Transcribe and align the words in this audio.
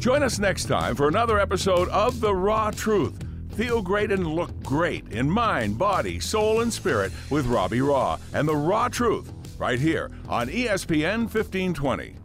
Join 0.00 0.22
us 0.22 0.38
next 0.38 0.64
time 0.64 0.96
for 0.96 1.08
another 1.08 1.38
episode 1.38 1.88
of 1.90 2.20
The 2.20 2.34
Raw 2.34 2.70
Truth. 2.70 3.22
Feel 3.54 3.82
great 3.82 4.10
and 4.10 4.26
look 4.26 4.62
great 4.62 5.12
in 5.12 5.30
mind, 5.30 5.76
body, 5.76 6.20
soul, 6.20 6.62
and 6.62 6.72
spirit 6.72 7.12
with 7.28 7.46
Robbie 7.46 7.82
Raw 7.82 8.18
and 8.32 8.48
The 8.48 8.56
Raw 8.56 8.88
Truth 8.88 9.30
right 9.58 9.78
here 9.78 10.10
on 10.26 10.48
ESPN 10.48 11.28
1520. 11.32 12.16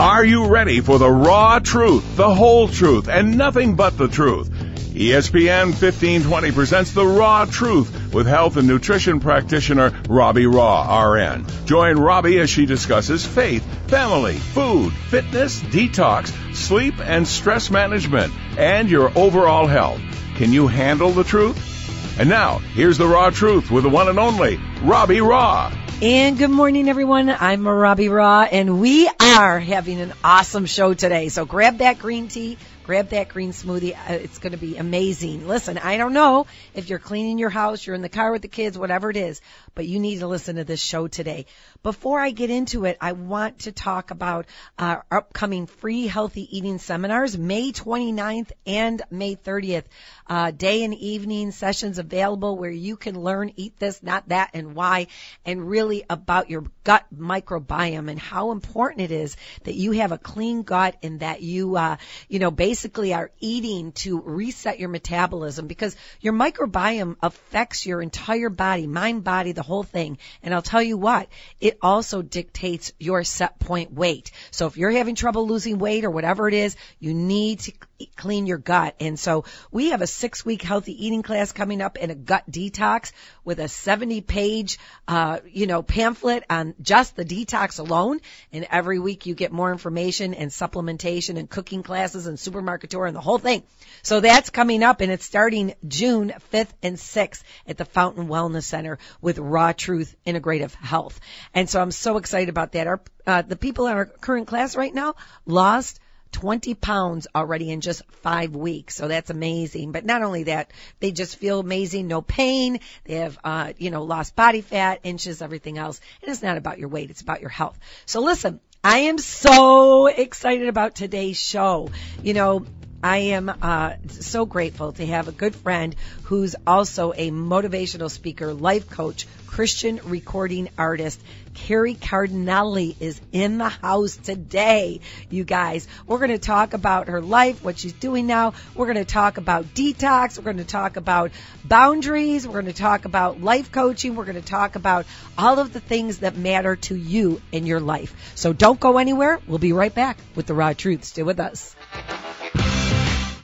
Are 0.00 0.24
you 0.24 0.46
ready 0.48 0.80
for 0.80 0.98
the 0.98 1.10
raw 1.10 1.58
truth, 1.58 2.16
the 2.16 2.34
whole 2.34 2.68
truth, 2.68 3.06
and 3.06 3.36
nothing 3.36 3.76
but 3.76 3.98
the 3.98 4.08
truth? 4.08 4.48
ESPN 4.94 5.66
1520 5.66 6.52
presents 6.52 6.92
The 6.92 7.04
Raw 7.04 7.44
Truth 7.44 7.99
with 8.12 8.26
health 8.26 8.56
and 8.56 8.66
nutrition 8.66 9.20
practitioner 9.20 9.92
Robbie 10.08 10.46
Raw, 10.46 11.10
RN. 11.12 11.46
Join 11.64 11.98
Robbie 11.98 12.38
as 12.38 12.50
she 12.50 12.66
discusses 12.66 13.26
faith, 13.26 13.64
family, 13.88 14.36
food, 14.36 14.92
fitness, 14.92 15.60
detox, 15.60 16.32
sleep, 16.54 16.94
and 17.00 17.26
stress 17.26 17.70
management, 17.70 18.32
and 18.58 18.90
your 18.90 19.10
overall 19.16 19.66
health. 19.66 20.00
Can 20.36 20.52
you 20.52 20.66
handle 20.66 21.10
the 21.10 21.24
truth? 21.24 22.18
And 22.18 22.28
now, 22.28 22.58
here's 22.58 22.98
The 22.98 23.06
Raw 23.06 23.30
Truth 23.30 23.70
with 23.70 23.84
the 23.84 23.88
one 23.88 24.08
and 24.08 24.18
only 24.18 24.60
Robbie 24.82 25.20
Raw. 25.20 25.72
And 26.02 26.38
good 26.38 26.50
morning, 26.50 26.88
everyone. 26.88 27.28
I'm 27.28 27.68
Robbie 27.68 28.08
Raw, 28.08 28.42
and 28.42 28.80
we 28.80 29.06
are 29.20 29.60
having 29.60 30.00
an 30.00 30.14
awesome 30.24 30.64
show 30.64 30.94
today. 30.94 31.28
So 31.28 31.44
grab 31.44 31.78
that 31.78 31.98
green 31.98 32.28
tea, 32.28 32.56
grab 32.82 33.10
that 33.10 33.28
green 33.28 33.52
smoothie. 33.52 33.94
Uh, 33.94 34.14
It's 34.14 34.38
going 34.38 34.52
to 34.52 34.58
be 34.58 34.76
amazing. 34.76 35.46
Listen, 35.46 35.78
I 35.78 35.96
don't 35.96 36.12
know 36.12 36.46
if 36.74 36.88
you're 36.88 36.98
cleaning 36.98 37.38
your 37.38 37.50
house, 37.50 37.86
you're 37.86 37.94
in 37.94 38.02
the 38.02 38.08
car 38.08 38.32
with 38.32 38.42
the 38.42 38.48
kids, 38.48 38.76
whatever 38.78 39.10
it 39.10 39.16
is, 39.16 39.40
but 39.74 39.86
you 39.86 39.98
need 39.98 40.20
to 40.20 40.26
listen 40.26 40.56
to 40.56 40.64
this 40.64 40.82
show 40.82 41.06
today. 41.06 41.46
Before 41.82 42.18
I 42.18 42.30
get 42.30 42.50
into 42.50 42.84
it, 42.84 42.96
I 43.00 43.12
want 43.12 43.60
to 43.60 43.72
talk 43.72 44.10
about 44.10 44.46
our 44.78 45.04
upcoming 45.10 45.66
free 45.66 46.06
healthy 46.06 46.56
eating 46.56 46.78
seminars, 46.78 47.36
May 47.38 47.72
29th 47.72 48.50
and 48.66 49.02
May 49.10 49.36
30th. 49.36 49.84
Uh, 50.26 50.50
day 50.50 50.84
and 50.84 50.94
evening 50.94 51.50
sessions 51.50 51.98
available 51.98 52.56
where 52.56 52.70
you 52.70 52.96
can 52.96 53.20
learn 53.20 53.52
eat 53.56 53.78
this, 53.78 54.02
not 54.02 54.28
that, 54.28 54.50
and 54.54 54.74
why, 54.74 55.08
and 55.44 55.68
really 55.68 56.04
about 56.08 56.50
your 56.50 56.64
gut 56.84 57.04
microbiome 57.14 58.10
and 58.10 58.18
how 58.18 58.52
important 58.52 59.02
it 59.02 59.10
is 59.10 59.36
that 59.64 59.74
you 59.74 59.92
have 59.92 60.12
a 60.12 60.18
clean 60.18 60.62
gut 60.62 60.96
and 61.02 61.20
that 61.20 61.42
you, 61.42 61.76
uh, 61.76 61.96
you 62.28 62.38
know, 62.38 62.50
basically 62.50 63.12
are 63.12 63.30
eating 63.40 63.92
to 63.92 64.20
reset 64.20 64.80
your 64.80 64.88
metabolism 64.88 65.66
because 65.66 65.96
your 66.20 66.32
microbiome 66.32 67.16
affects 67.22 67.84
your 67.86 68.00
entire 68.00 68.48
body, 68.48 68.86
mind, 68.86 69.24
body, 69.24 69.52
the 69.52 69.62
whole 69.62 69.82
thing. 69.82 70.18
And 70.42 70.54
I'll 70.54 70.62
tell 70.62 70.82
you 70.82 70.96
what, 70.96 71.28
it 71.60 71.78
also 71.82 72.22
dictates 72.22 72.92
your 72.98 73.24
set 73.24 73.58
point 73.58 73.92
weight. 73.92 74.30
So 74.50 74.66
if 74.66 74.76
you're 74.76 74.90
having 74.90 75.14
trouble 75.14 75.46
losing 75.46 75.78
weight 75.78 76.04
or 76.04 76.10
whatever 76.10 76.48
it 76.48 76.54
is, 76.54 76.76
you 76.98 77.14
need 77.14 77.60
to 77.60 77.72
clean 78.16 78.46
your 78.46 78.58
gut. 78.58 78.94
And 79.00 79.18
so 79.18 79.44
we 79.70 79.90
have 79.90 80.00
a 80.00 80.06
six 80.06 80.44
week 80.44 80.62
healthy 80.62 81.06
eating 81.06 81.22
class 81.22 81.52
coming 81.52 81.82
up 81.82 81.98
and 82.00 82.10
a 82.10 82.14
gut 82.14 82.50
detox 82.50 83.12
with 83.44 83.58
a 83.58 83.68
70 83.68 84.22
page, 84.22 84.78
uh, 85.06 85.40
you 85.46 85.66
know, 85.66 85.82
pamphlet 85.82 86.44
on 86.48 86.69
just 86.80 87.16
the 87.16 87.24
detox 87.24 87.78
alone. 87.78 88.20
And 88.52 88.66
every 88.70 88.98
week 88.98 89.26
you 89.26 89.34
get 89.34 89.52
more 89.52 89.72
information 89.72 90.34
and 90.34 90.50
supplementation 90.50 91.38
and 91.38 91.48
cooking 91.48 91.82
classes 91.82 92.26
and 92.26 92.38
supermarket 92.38 92.90
tour 92.90 93.06
and 93.06 93.16
the 93.16 93.20
whole 93.20 93.38
thing. 93.38 93.62
So 94.02 94.20
that's 94.20 94.50
coming 94.50 94.82
up 94.82 95.00
and 95.00 95.12
it's 95.12 95.24
starting 95.24 95.74
June 95.86 96.32
5th 96.52 96.72
and 96.82 96.96
6th 96.96 97.42
at 97.66 97.76
the 97.76 97.84
Fountain 97.84 98.28
Wellness 98.28 98.64
Center 98.64 98.98
with 99.20 99.38
Raw 99.38 99.72
Truth 99.72 100.16
Integrative 100.26 100.74
Health. 100.74 101.20
And 101.54 101.68
so 101.68 101.80
I'm 101.80 101.90
so 101.90 102.16
excited 102.16 102.48
about 102.48 102.72
that. 102.72 102.86
Our, 102.86 103.00
uh, 103.26 103.42
the 103.42 103.56
people 103.56 103.86
in 103.86 103.94
our 103.94 104.06
current 104.06 104.46
class 104.46 104.76
right 104.76 104.94
now 104.94 105.14
lost 105.46 106.00
20 106.32 106.74
pounds 106.74 107.26
already 107.34 107.70
in 107.70 107.80
just 107.80 108.02
five 108.22 108.54
weeks. 108.54 108.94
So 108.96 109.08
that's 109.08 109.30
amazing. 109.30 109.92
But 109.92 110.04
not 110.04 110.22
only 110.22 110.44
that, 110.44 110.70
they 111.00 111.12
just 111.12 111.36
feel 111.36 111.60
amazing, 111.60 112.08
no 112.08 112.22
pain. 112.22 112.80
They 113.04 113.14
have, 113.14 113.38
uh, 113.44 113.72
you 113.78 113.90
know, 113.90 114.02
lost 114.02 114.36
body 114.36 114.60
fat, 114.60 115.00
inches, 115.02 115.42
everything 115.42 115.78
else. 115.78 116.00
And 116.22 116.30
it's 116.30 116.42
not 116.42 116.56
about 116.56 116.78
your 116.78 116.88
weight. 116.88 117.10
It's 117.10 117.22
about 117.22 117.40
your 117.40 117.50
health. 117.50 117.78
So 118.06 118.20
listen, 118.20 118.60
I 118.82 118.98
am 119.00 119.18
so 119.18 120.06
excited 120.06 120.68
about 120.68 120.94
today's 120.94 121.38
show. 121.38 121.90
You 122.22 122.34
know, 122.34 122.66
I 123.02 123.18
am 123.18 123.50
uh, 123.62 123.94
so 124.08 124.44
grateful 124.44 124.92
to 124.92 125.06
have 125.06 125.28
a 125.28 125.32
good 125.32 125.54
friend 125.54 125.96
who's 126.24 126.54
also 126.66 127.12
a 127.12 127.30
motivational 127.30 128.10
speaker, 128.10 128.52
life 128.52 128.90
coach, 128.90 129.26
Christian 129.50 130.00
recording 130.04 130.68
artist. 130.78 131.20
Keri 131.54 131.94
Cardinale 131.94 132.94
is 133.00 133.20
in 133.32 133.58
the 133.58 133.68
house 133.68 134.16
today, 134.16 135.00
you 135.28 135.42
guys. 135.42 135.88
We're 136.06 136.18
going 136.18 136.30
to 136.30 136.38
talk 136.38 136.72
about 136.72 137.08
her 137.08 137.20
life, 137.20 137.62
what 137.64 137.76
she's 137.76 137.92
doing 137.92 138.28
now. 138.28 138.54
We're 138.76 138.86
going 138.86 139.04
to 139.04 139.04
talk 139.04 139.38
about 139.38 139.64
detox. 139.74 140.38
We're 140.38 140.44
going 140.44 140.58
to 140.58 140.64
talk 140.64 140.96
about 140.96 141.32
boundaries. 141.64 142.46
We're 142.46 142.62
going 142.62 142.66
to 142.66 142.72
talk 142.72 143.06
about 143.06 143.40
life 143.40 143.72
coaching. 143.72 144.14
We're 144.14 144.24
going 144.24 144.40
to 144.40 144.48
talk 144.48 144.76
about 144.76 145.04
all 145.36 145.58
of 145.58 145.72
the 145.72 145.80
things 145.80 146.18
that 146.18 146.36
matter 146.36 146.76
to 146.76 146.94
you 146.94 147.42
in 147.50 147.66
your 147.66 147.80
life. 147.80 148.32
So 148.36 148.52
don't 148.52 148.78
go 148.78 148.98
anywhere. 148.98 149.40
We'll 149.48 149.58
be 149.58 149.72
right 149.72 149.94
back 149.94 150.16
with 150.36 150.46
the 150.46 150.54
raw 150.54 150.74
truth. 150.74 151.02
Stay 151.04 151.24
with 151.24 151.40
us. 151.40 151.74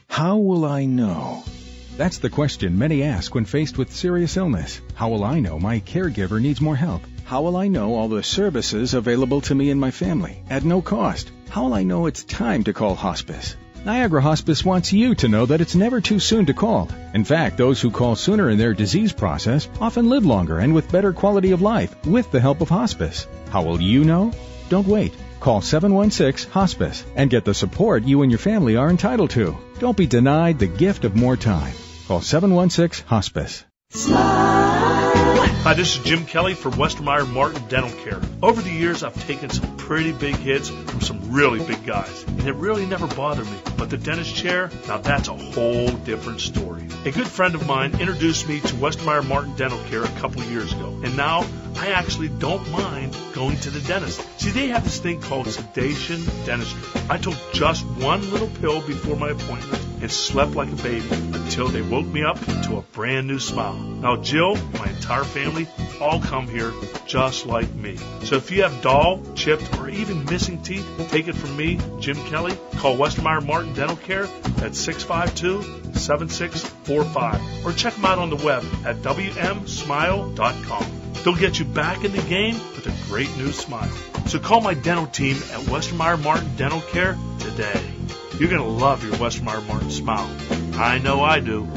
How 0.07 0.37
will 0.37 0.63
I 0.63 0.85
know? 0.85 1.43
That's 1.97 2.19
the 2.19 2.29
question 2.29 2.77
many 2.77 3.01
ask 3.01 3.33
when 3.33 3.45
faced 3.45 3.79
with 3.79 3.91
serious 3.91 4.37
illness. 4.37 4.81
How 4.93 5.09
will 5.09 5.23
I 5.23 5.39
know 5.39 5.57
my 5.57 5.79
caregiver 5.79 6.39
needs 6.39 6.61
more 6.61 6.75
help? 6.75 7.01
How 7.23 7.41
will 7.41 7.57
I 7.57 7.69
know 7.69 7.95
all 7.95 8.07
the 8.07 8.21
services 8.21 8.93
available 8.93 9.41
to 9.41 9.55
me 9.55 9.71
and 9.71 9.81
my 9.81 9.89
family 9.89 10.43
at 10.47 10.63
no 10.63 10.79
cost? 10.79 11.31
How 11.49 11.63
will 11.63 11.73
I 11.73 11.81
know 11.81 12.05
it's 12.05 12.23
time 12.23 12.63
to 12.65 12.73
call 12.73 12.93
hospice? 12.93 13.55
Niagara 13.83 14.21
Hospice 14.21 14.63
wants 14.63 14.93
you 14.93 15.15
to 15.15 15.27
know 15.27 15.47
that 15.47 15.59
it's 15.59 15.73
never 15.73 15.99
too 15.99 16.19
soon 16.19 16.45
to 16.45 16.53
call. 16.53 16.87
In 17.15 17.23
fact, 17.23 17.57
those 17.57 17.81
who 17.81 17.89
call 17.89 18.15
sooner 18.15 18.51
in 18.51 18.59
their 18.59 18.75
disease 18.75 19.11
process 19.11 19.67
often 19.81 20.07
live 20.07 20.23
longer 20.23 20.59
and 20.59 20.75
with 20.75 20.91
better 20.91 21.13
quality 21.13 21.49
of 21.49 21.63
life 21.63 21.95
with 22.05 22.31
the 22.31 22.39
help 22.39 22.61
of 22.61 22.69
hospice. 22.69 23.25
How 23.49 23.63
will 23.63 23.81
you 23.81 24.03
know? 24.03 24.31
Don't 24.69 24.87
wait. 24.87 25.13
Call 25.39 25.61
716 25.61 26.51
Hospice 26.51 27.03
and 27.15 27.31
get 27.31 27.43
the 27.43 27.55
support 27.55 28.03
you 28.03 28.21
and 28.21 28.31
your 28.31 28.37
family 28.37 28.75
are 28.75 28.91
entitled 28.91 29.31
to. 29.31 29.57
Don't 29.79 29.97
be 29.97 30.05
denied 30.05 30.59
the 30.59 30.67
gift 30.67 31.03
of 31.03 31.15
more 31.15 31.35
time. 31.35 31.73
Call 32.07 32.21
716 32.21 33.05
Hospice. 33.07 33.65
Hi, 33.93 35.73
this 35.73 35.97
is 35.97 36.03
Jim 36.05 36.25
Kelly 36.25 36.53
from 36.53 36.71
Westermeyer 36.75 37.29
Martin 37.29 37.61
Dental 37.67 37.91
Care. 38.05 38.21
Over 38.41 38.61
the 38.61 38.71
years, 38.71 39.03
I've 39.03 39.27
taken 39.27 39.49
some 39.49 39.75
pretty 39.75 40.13
big 40.13 40.35
hits 40.35 40.69
from 40.69 41.01
some 41.01 41.33
really 41.33 41.59
big 41.65 41.85
guys, 41.85 42.23
and 42.23 42.47
it 42.47 42.53
really 42.53 42.85
never 42.85 43.07
bothered 43.07 43.45
me. 43.47 43.57
But 43.77 43.89
the 43.89 43.97
dentist 43.97 44.33
chair, 44.33 44.71
now 44.87 44.99
that's 44.99 45.27
a 45.27 45.35
whole 45.35 45.89
different 45.89 46.39
story. 46.39 46.87
A 47.03 47.11
good 47.11 47.27
friend 47.27 47.55
of 47.55 47.67
mine 47.67 47.99
introduced 47.99 48.47
me 48.47 48.61
to 48.61 48.73
Westermeyer 48.75 49.27
Martin 49.27 49.53
Dental 49.57 49.79
Care 49.89 50.05
a 50.05 50.19
couple 50.21 50.41
years 50.43 50.71
ago, 50.71 50.97
and 51.03 51.17
now 51.17 51.45
I 51.77 51.91
actually 51.91 52.29
don't 52.29 52.71
mind 52.71 53.15
going 53.33 53.57
to 53.57 53.69
the 53.69 53.81
dentist. 53.81 54.19
See, 54.39 54.49
they 54.49 54.69
have 54.69 54.83
this 54.83 54.99
thing 54.99 55.21
called 55.21 55.47
sedation 55.47 56.25
dentistry. 56.45 56.81
I 57.09 57.17
took 57.17 57.35
just 57.53 57.85
one 57.85 58.31
little 58.31 58.47
pill 58.47 58.81
before 58.81 59.15
my 59.15 59.29
appointment 59.29 59.79
and 60.01 60.11
slept 60.11 60.55
like 60.55 60.71
a 60.71 60.75
baby 60.75 61.07
until 61.11 61.67
they 61.67 61.83
woke 61.83 62.07
me 62.07 62.23
up 62.23 62.39
to 62.63 62.77
a 62.77 62.81
brand 62.81 63.27
new 63.27 63.37
smile. 63.39 63.75
Now, 63.75 64.15
Jill, 64.17 64.55
my 64.73 64.87
entire 64.87 65.23
family, 65.23 65.67
all 66.01 66.19
come 66.19 66.47
here 66.47 66.73
just 67.05 67.45
like 67.45 67.71
me. 67.73 67.97
So 68.23 68.35
if 68.35 68.51
you 68.51 68.63
have 68.63 68.81
dull, 68.81 69.21
chipped, 69.35 69.77
or 69.77 69.87
even 69.89 70.25
missing 70.25 70.63
teeth, 70.63 70.85
take 71.09 71.27
it 71.27 71.35
from 71.35 71.55
me, 71.55 71.79
Jim 71.99 72.17
Kelly. 72.25 72.57
Call 72.77 72.97
Westermeyer 72.97 73.45
Martin 73.45 73.73
Dental 73.73 73.97
Care 73.97 74.23
at 74.23 74.73
652-7645 74.73 77.65
or 77.65 77.73
check 77.73 77.93
them 77.93 78.05
out 78.05 78.17
on 78.19 78.29
the 78.29 78.37
web 78.37 78.63
at 78.85 78.97
wmsmile.com. 78.97 81.06
They'll 81.27 81.35
get 81.35 81.59
you 81.59 81.65
back 81.65 82.05
in 82.05 82.13
the 82.13 82.21
game 82.21 82.53
with 82.53 82.87
a 82.87 83.09
great 83.09 83.27
new 83.35 83.51
smile. 83.51 83.91
So 84.27 84.39
call 84.39 84.61
my 84.61 84.73
dental 84.73 85.07
team 85.07 85.35
at 85.35 85.59
Westermeyer 85.65 86.23
Martin 86.23 86.55
Dental 86.55 86.79
Care 86.79 87.17
today. 87.37 87.83
You're 88.39 88.47
going 88.47 88.61
to 88.61 88.69
love 88.69 89.03
your 89.03 89.11
Westermeyer 89.15 89.67
Martin 89.67 89.91
smile. 89.91 90.33
I 90.75 90.99
know 90.99 91.21
I 91.21 91.41
do. 91.41 91.67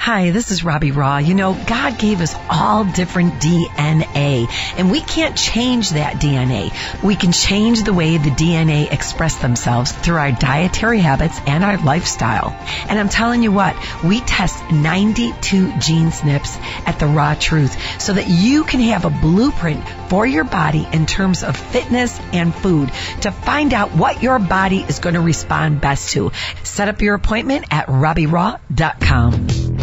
Hi, 0.00 0.30
this 0.30 0.50
is 0.50 0.64
Robbie 0.64 0.92
Raw. 0.92 1.18
You 1.18 1.34
know, 1.34 1.52
God 1.52 1.98
gave 1.98 2.22
us 2.22 2.34
all 2.48 2.86
different 2.86 3.34
DNA, 3.34 4.48
and 4.78 4.90
we 4.90 5.02
can't 5.02 5.36
change 5.36 5.90
that 5.90 6.14
DNA. 6.14 6.72
We 7.02 7.16
can 7.16 7.32
change 7.32 7.82
the 7.82 7.92
way 7.92 8.16
the 8.16 8.30
DNA 8.30 8.90
express 8.90 9.36
themselves 9.36 9.92
through 9.92 10.16
our 10.16 10.32
dietary 10.32 11.00
habits 11.00 11.38
and 11.46 11.62
our 11.62 11.76
lifestyle. 11.76 12.56
And 12.88 12.98
I'm 12.98 13.10
telling 13.10 13.42
you 13.42 13.52
what, 13.52 13.76
we 14.02 14.20
test 14.20 14.70
92 14.72 15.78
gene 15.80 16.08
SNPs 16.08 16.56
at 16.86 16.98
the 16.98 17.06
Raw 17.06 17.34
Truth 17.34 18.00
so 18.00 18.14
that 18.14 18.26
you 18.26 18.64
can 18.64 18.80
have 18.80 19.04
a 19.04 19.10
blueprint 19.10 19.86
for 20.08 20.24
your 20.24 20.44
body 20.44 20.88
in 20.94 21.04
terms 21.04 21.44
of 21.44 21.58
fitness 21.58 22.18
and 22.32 22.54
food 22.54 22.90
to 23.20 23.30
find 23.30 23.74
out 23.74 23.94
what 23.94 24.22
your 24.22 24.38
body 24.38 24.80
is 24.80 24.98
going 24.98 25.14
to 25.14 25.20
respond 25.20 25.82
best 25.82 26.12
to. 26.12 26.32
Set 26.62 26.88
up 26.88 27.02
your 27.02 27.16
appointment 27.16 27.66
at 27.70 27.88
RobbieRaw.com. 27.88 29.79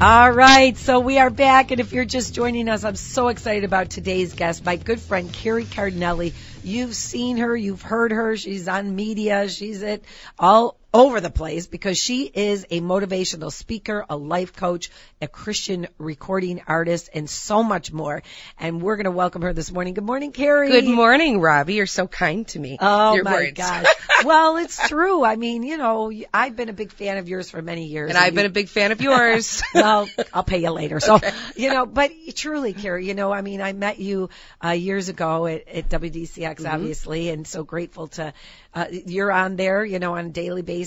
All 0.00 0.30
right, 0.30 0.76
so 0.76 1.00
we 1.00 1.18
are 1.18 1.28
back, 1.28 1.72
and 1.72 1.80
if 1.80 1.92
you're 1.92 2.04
just 2.04 2.32
joining 2.32 2.68
us, 2.68 2.84
I'm 2.84 2.94
so 2.94 3.26
excited 3.26 3.64
about 3.64 3.90
today's 3.90 4.32
guest, 4.32 4.64
my 4.64 4.76
good 4.76 5.00
friend 5.00 5.32
Keri 5.32 5.64
Cardinale. 5.64 6.32
You've 6.62 6.94
seen 6.94 7.38
her, 7.38 7.56
you've 7.56 7.82
heard 7.82 8.12
her, 8.12 8.36
she's 8.36 8.68
on 8.68 8.94
media, 8.94 9.48
she's 9.48 9.82
at 9.82 10.02
all 10.38 10.77
over 10.94 11.20
the 11.20 11.30
place 11.30 11.66
because 11.66 11.98
she 11.98 12.24
is 12.24 12.64
a 12.70 12.80
motivational 12.80 13.52
speaker, 13.52 14.06
a 14.08 14.16
life 14.16 14.54
coach, 14.56 14.90
a 15.20 15.28
Christian 15.28 15.86
recording 15.98 16.62
artist, 16.66 17.10
and 17.12 17.28
so 17.28 17.62
much 17.62 17.92
more. 17.92 18.22
And 18.58 18.80
we're 18.80 18.96
going 18.96 19.04
to 19.04 19.10
welcome 19.10 19.42
her 19.42 19.52
this 19.52 19.70
morning. 19.70 19.92
Good 19.92 20.04
morning, 20.04 20.32
Keri. 20.32 20.70
Good 20.70 20.86
morning, 20.86 21.40
Robbie. 21.40 21.74
You're 21.74 21.86
so 21.86 22.06
kind 22.06 22.48
to 22.48 22.58
me. 22.58 22.78
Oh 22.80 23.14
Your 23.14 23.24
my 23.24 23.32
words. 23.32 23.52
gosh. 23.52 23.84
well, 24.24 24.56
it's 24.56 24.88
true. 24.88 25.22
I 25.24 25.36
mean, 25.36 25.62
you 25.62 25.76
know, 25.76 26.10
I've 26.32 26.56
been 26.56 26.70
a 26.70 26.72
big 26.72 26.90
fan 26.92 27.18
of 27.18 27.28
yours 27.28 27.50
for 27.50 27.60
many 27.60 27.84
years. 27.84 28.08
And 28.08 28.16
I've 28.16 28.32
you- 28.32 28.36
been 28.36 28.46
a 28.46 28.50
big 28.50 28.68
fan 28.70 28.90
of 28.90 29.02
yours. 29.02 29.62
well, 29.74 30.08
I'll 30.32 30.42
pay 30.42 30.62
you 30.62 30.70
later. 30.70 31.00
So, 31.00 31.20
you 31.54 31.70
know, 31.70 31.84
but 31.84 32.12
truly, 32.34 32.72
Keri, 32.72 33.06
you 33.06 33.14
know, 33.14 33.30
I 33.30 33.42
mean, 33.42 33.60
I 33.60 33.74
met 33.74 33.98
you 33.98 34.30
uh, 34.64 34.70
years 34.70 35.10
ago 35.10 35.46
at, 35.46 35.68
at 35.68 35.88
WDCX, 35.90 36.66
obviously, 36.66 37.28
and 37.28 37.46
so 37.46 37.62
grateful 37.62 38.08
to 38.08 38.32
uh, 38.74 38.86
you're 38.90 39.32
on 39.32 39.56
there, 39.56 39.84
you 39.84 39.98
know, 39.98 40.14
on 40.16 40.26
a 40.26 40.30
daily 40.30 40.62
basis, 40.62 40.77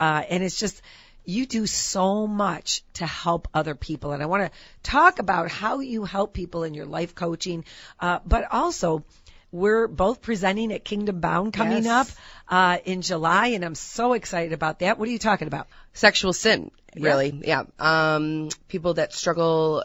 uh, 0.00 0.22
and 0.28 0.42
it's 0.42 0.58
just 0.58 0.80
you 1.24 1.46
do 1.46 1.66
so 1.66 2.26
much 2.26 2.82
to 2.94 3.06
help 3.06 3.48
other 3.52 3.74
people, 3.74 4.12
and 4.12 4.22
I 4.22 4.26
want 4.26 4.50
to 4.50 4.58
talk 4.82 5.18
about 5.18 5.50
how 5.50 5.80
you 5.80 6.04
help 6.04 6.32
people 6.32 6.64
in 6.64 6.74
your 6.74 6.86
life 6.86 7.14
coaching, 7.14 7.64
uh, 8.00 8.18
but 8.26 8.44
also. 8.50 9.04
We're 9.52 9.88
both 9.88 10.22
presenting 10.22 10.72
at 10.72 10.84
Kingdom 10.84 11.18
Bound 11.18 11.52
coming 11.52 11.82
Yes. 11.82 12.08
up 12.08 12.16
uh, 12.48 12.78
in 12.84 13.02
July, 13.02 13.48
and 13.48 13.64
I'm 13.64 13.74
so 13.74 14.12
excited 14.12 14.52
about 14.52 14.78
that. 14.78 14.96
What 14.96 15.08
are 15.08 15.10
you 15.10 15.18
talking 15.18 15.48
about? 15.48 15.66
Sexual 15.92 16.34
sin, 16.34 16.70
really. 16.94 17.34
Yeah. 17.44 17.64
Um, 17.80 18.50
people 18.68 18.94
that 18.94 19.12
struggle 19.12 19.82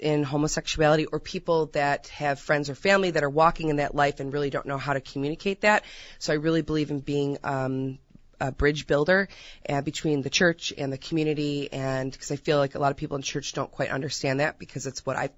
in 0.00 0.24
homosexuality 0.24 1.06
or 1.06 1.20
people 1.20 1.66
that 1.66 2.08
have 2.08 2.40
friends 2.40 2.68
or 2.68 2.74
family 2.74 3.12
that 3.12 3.22
are 3.22 3.30
walking 3.30 3.68
in 3.68 3.76
that 3.76 3.94
life 3.94 4.18
and 4.18 4.32
really 4.32 4.50
don't 4.50 4.66
know 4.66 4.78
how 4.78 4.94
to 4.94 5.00
communicate 5.00 5.60
that. 5.60 5.84
So 6.18 6.32
I 6.32 6.36
really 6.36 6.62
believe 6.62 6.90
in 6.90 6.98
being, 6.98 7.38
um, 7.44 8.00
a 8.40 8.52
bridge 8.52 8.86
builder 8.86 9.28
uh, 9.68 9.82
between 9.82 10.22
the 10.22 10.30
church 10.30 10.72
and 10.76 10.92
the 10.92 10.98
community 10.98 11.72
and 11.72 12.10
because 12.10 12.30
I 12.30 12.36
feel 12.36 12.58
like 12.58 12.74
a 12.74 12.78
lot 12.78 12.90
of 12.90 12.96
people 12.96 13.16
in 13.16 13.22
church 13.22 13.52
don't 13.52 13.70
quite 13.70 13.90
understand 13.90 14.40
that 14.40 14.58
because 14.58 14.86
it's 14.86 15.04
what 15.04 15.16
I 15.16 15.30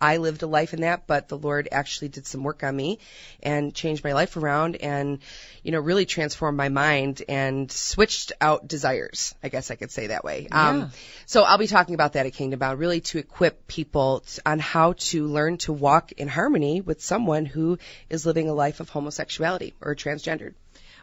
I 0.00 0.18
lived 0.18 0.42
a 0.42 0.46
life 0.46 0.74
in 0.74 0.82
that, 0.82 1.06
but 1.06 1.28
the 1.28 1.38
Lord 1.38 1.68
actually 1.72 2.08
did 2.08 2.26
some 2.26 2.42
work 2.42 2.62
on 2.62 2.76
me 2.76 2.98
and 3.42 3.74
changed 3.74 4.04
my 4.04 4.12
life 4.12 4.36
around 4.36 4.76
and, 4.76 5.20
you 5.62 5.72
know, 5.72 5.80
really 5.80 6.04
transformed 6.04 6.56
my 6.56 6.68
mind 6.68 7.22
and 7.28 7.70
switched 7.70 8.32
out 8.40 8.68
desires. 8.68 9.34
I 9.42 9.48
guess 9.48 9.70
I 9.70 9.76
could 9.76 9.90
say 9.90 10.08
that 10.08 10.24
way. 10.24 10.48
Um, 10.52 10.90
so 11.24 11.42
I'll 11.42 11.58
be 11.58 11.66
talking 11.66 11.94
about 11.94 12.14
that 12.14 12.26
at 12.26 12.34
Kingdom 12.34 12.58
Bound, 12.58 12.78
really 12.78 13.00
to 13.02 13.18
equip 13.18 13.66
people 13.66 14.20
t- 14.20 14.40
on 14.44 14.58
how 14.58 14.94
to 14.98 15.26
learn 15.26 15.58
to 15.58 15.72
walk 15.72 16.12
in 16.12 16.28
harmony 16.28 16.80
with 16.80 17.02
someone 17.02 17.46
who 17.46 17.78
is 18.10 18.26
living 18.26 18.48
a 18.48 18.54
life 18.54 18.80
of 18.80 18.90
homosexuality 18.90 19.74
or 19.80 19.94
transgendered. 19.94 20.54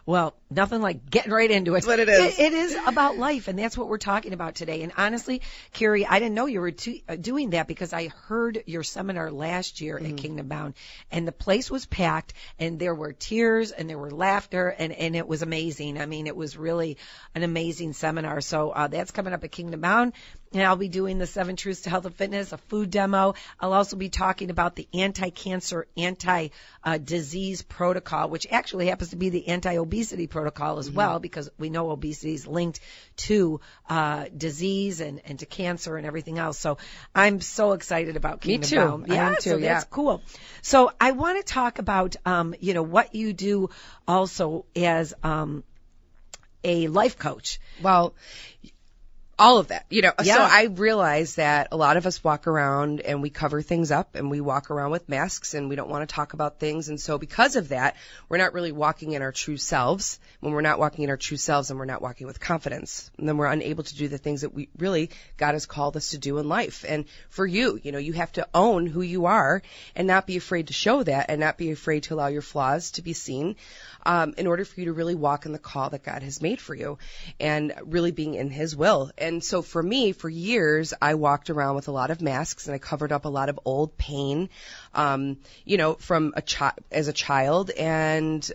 Well, 0.05 0.35
nothing 0.55 0.81
like 0.81 1.09
getting 1.09 1.31
right 1.31 1.49
into 1.49 1.71
it. 1.71 1.85
That's 1.85 1.87
what 1.87 1.99
it 1.99 2.09
is. 2.09 2.39
It, 2.39 2.41
it 2.41 2.53
is 2.53 2.77
about 2.87 3.17
life, 3.17 3.47
and 3.47 3.57
that's 3.57 3.77
what 3.77 3.87
we're 3.87 3.97
talking 3.97 4.33
about 4.33 4.55
today. 4.55 4.81
And 4.81 4.91
honestly, 4.97 5.41
Keri, 5.73 6.05
I 6.05 6.19
didn't 6.19 6.35
know 6.35 6.45
you 6.45 6.61
were 6.61 6.71
to, 6.71 6.99
uh, 7.07 7.15
doing 7.15 7.51
that 7.51 7.67
because 7.67 7.93
I 7.93 8.09
heard 8.27 8.63
your 8.65 8.83
seminar 8.83 9.31
last 9.31 9.81
year 9.81 9.93
Mm-hmm. 9.93 10.05
at 10.05 10.17
Kingdom 10.17 10.47
Bound, 10.47 10.73
and 11.11 11.27
the 11.27 11.31
place 11.31 11.69
was 11.69 11.85
packed, 11.85 12.33
and 12.59 12.79
there 12.79 12.95
were 12.95 13.13
tears, 13.13 13.71
and 13.71 13.89
there 13.89 13.97
were 13.97 14.11
laughter, 14.11 14.67
and 14.69 14.91
and 14.91 15.15
it 15.15 15.27
was 15.27 15.41
amazing. 15.41 15.99
I 15.99 16.05
mean, 16.05 16.27
it 16.27 16.35
was 16.35 16.57
really 16.57 16.97
an 17.35 17.43
amazing 17.43 17.93
seminar. 17.93 18.41
So 18.41 18.71
uh, 18.71 18.87
that's 18.87 19.11
coming 19.11 19.33
up 19.33 19.43
at 19.43 19.51
Kingdom 19.51 19.81
Bound. 19.81 20.13
And 20.51 20.61
I'll 20.61 20.75
be 20.75 20.87
doing 20.87 21.17
the 21.17 21.25
seven 21.25 21.55
truths 21.55 21.81
to 21.81 21.89
health 21.89 22.05
and 22.05 22.13
fitness, 22.13 22.53
a 22.53 22.59
food 22.59 22.91
demo. 22.91 23.33
I'll 23.59 23.73
also 23.73 23.95
be 23.95 24.09
talking 24.09 24.51
about 24.51 24.75
the 24.75 24.87
anti-cancer, 24.93 25.87
anti-disease 25.97 27.63
protocol, 27.63 28.29
which 28.29 28.45
actually 28.51 28.85
happens 28.85 29.09
to 29.09 29.15
be 29.15 29.29
the 29.29 29.47
anti-obesity 29.47 30.27
protocol 30.27 30.42
as 30.79 30.89
well, 30.89 31.19
because 31.19 31.49
we 31.57 31.69
know 31.69 31.91
obesity 31.91 32.33
is 32.33 32.47
linked 32.47 32.79
to 33.15 33.59
uh, 33.89 34.25
disease 34.35 35.01
and, 35.01 35.21
and 35.25 35.39
to 35.39 35.45
cancer 35.45 35.97
and 35.97 36.05
everything 36.05 36.39
else. 36.39 36.57
So 36.57 36.77
I'm 37.13 37.41
so 37.41 37.71
excited 37.73 38.15
about 38.15 38.45
Me 38.45 38.57
too. 38.57 38.75
Bound. 38.75 39.05
I 39.09 39.15
Yeah, 39.15 39.27
am 39.27 39.35
so 39.35 39.55
too, 39.55 39.59
that's 39.59 39.83
cool. 39.85 40.23
So 40.61 40.91
I 40.99 41.11
want 41.11 41.45
to 41.45 41.53
talk 41.53 41.79
about, 41.79 42.15
um, 42.25 42.55
you 42.59 42.73
know, 42.73 42.83
what 42.83 43.15
you 43.15 43.33
do 43.33 43.69
also 44.07 44.65
as 44.75 45.13
um, 45.23 45.63
a 46.63 46.87
life 46.87 47.17
coach. 47.17 47.59
Well, 47.81 48.13
all 49.37 49.57
of 49.57 49.69
that, 49.69 49.85
you 49.89 50.01
know. 50.01 50.13
Yeah. 50.23 50.35
So 50.35 50.41
I 50.43 50.63
realize 50.65 51.35
that 51.35 51.69
a 51.71 51.77
lot 51.77 51.97
of 51.97 52.05
us 52.05 52.23
walk 52.23 52.45
around 52.45 53.01
and 53.01 53.21
we 53.21 53.29
cover 53.29 53.61
things 53.61 53.91
up 53.91 54.15
and 54.15 54.29
we 54.29 54.41
walk 54.41 54.69
around 54.69 54.91
with 54.91 55.09
masks 55.09 55.53
and 55.53 55.69
we 55.69 55.75
don't 55.75 55.89
want 55.89 56.07
to 56.07 56.13
talk 56.13 56.33
about 56.33 56.59
things. 56.59 56.89
And 56.89 56.99
so 56.99 57.17
because 57.17 57.55
of 57.55 57.69
that, 57.69 57.95
we're 58.29 58.37
not 58.37 58.53
really 58.53 58.71
walking 58.71 59.13
in 59.13 59.21
our 59.21 59.31
true 59.31 59.57
selves. 59.57 60.19
When 60.39 60.53
we're 60.53 60.61
not 60.61 60.77
walking 60.77 61.03
in 61.03 61.09
our 61.09 61.17
true 61.17 61.37
selves 61.37 61.71
and 61.71 61.79
we're 61.79 61.85
not 61.85 62.01
walking 62.01 62.27
with 62.27 62.39
confidence, 62.39 63.09
and 63.17 63.27
then 63.27 63.37
we're 63.37 63.47
unable 63.47 63.83
to 63.83 63.95
do 63.95 64.07
the 64.07 64.17
things 64.17 64.41
that 64.41 64.53
we 64.53 64.69
really 64.77 65.09
God 65.37 65.53
has 65.53 65.65
called 65.65 65.97
us 65.97 66.11
to 66.11 66.17
do 66.17 66.37
in 66.37 66.47
life. 66.47 66.85
And 66.87 67.05
for 67.29 67.45
you, 67.45 67.79
you 67.81 67.91
know, 67.91 67.97
you 67.97 68.13
have 68.13 68.31
to 68.33 68.47
own 68.53 68.85
who 68.85 69.01
you 69.01 69.25
are 69.25 69.63
and 69.95 70.07
not 70.07 70.27
be 70.27 70.37
afraid 70.37 70.67
to 70.67 70.73
show 70.73 71.01
that 71.01 71.29
and 71.29 71.39
not 71.39 71.57
be 71.57 71.71
afraid 71.71 72.03
to 72.03 72.13
allow 72.13 72.27
your 72.27 72.41
flaws 72.41 72.91
to 72.91 73.01
be 73.01 73.13
seen. 73.13 73.55
Um, 74.05 74.33
in 74.37 74.47
order 74.47 74.65
for 74.65 74.81
you 74.81 74.87
to 74.87 74.93
really 74.93 75.15
walk 75.15 75.45
in 75.45 75.53
the 75.53 75.59
call 75.59 75.89
that 75.91 76.03
God 76.03 76.23
has 76.23 76.41
made 76.41 76.59
for 76.59 76.75
you 76.75 76.97
and 77.39 77.73
really 77.85 78.11
being 78.11 78.33
in 78.33 78.49
His 78.49 78.75
will. 78.75 79.11
And 79.23 79.41
so 79.41 79.61
for 79.61 79.81
me, 79.81 80.11
for 80.11 80.29
years, 80.29 80.93
I 81.01 81.13
walked 81.15 81.49
around 81.49 81.75
with 81.75 81.87
a 81.87 81.91
lot 81.91 82.11
of 82.11 82.21
masks 82.21 82.67
and 82.67 82.75
I 82.75 82.77
covered 82.77 83.13
up 83.13 83.23
a 83.23 83.29
lot 83.29 83.47
of 83.47 83.57
old 83.63 83.97
pain, 83.97 84.49
um, 84.93 85.37
you 85.63 85.77
know, 85.77 85.93
from 85.93 86.33
a 86.35 86.41
child, 86.41 86.73
as 86.91 87.07
a 87.07 87.13
child 87.13 87.71
and 87.71 88.51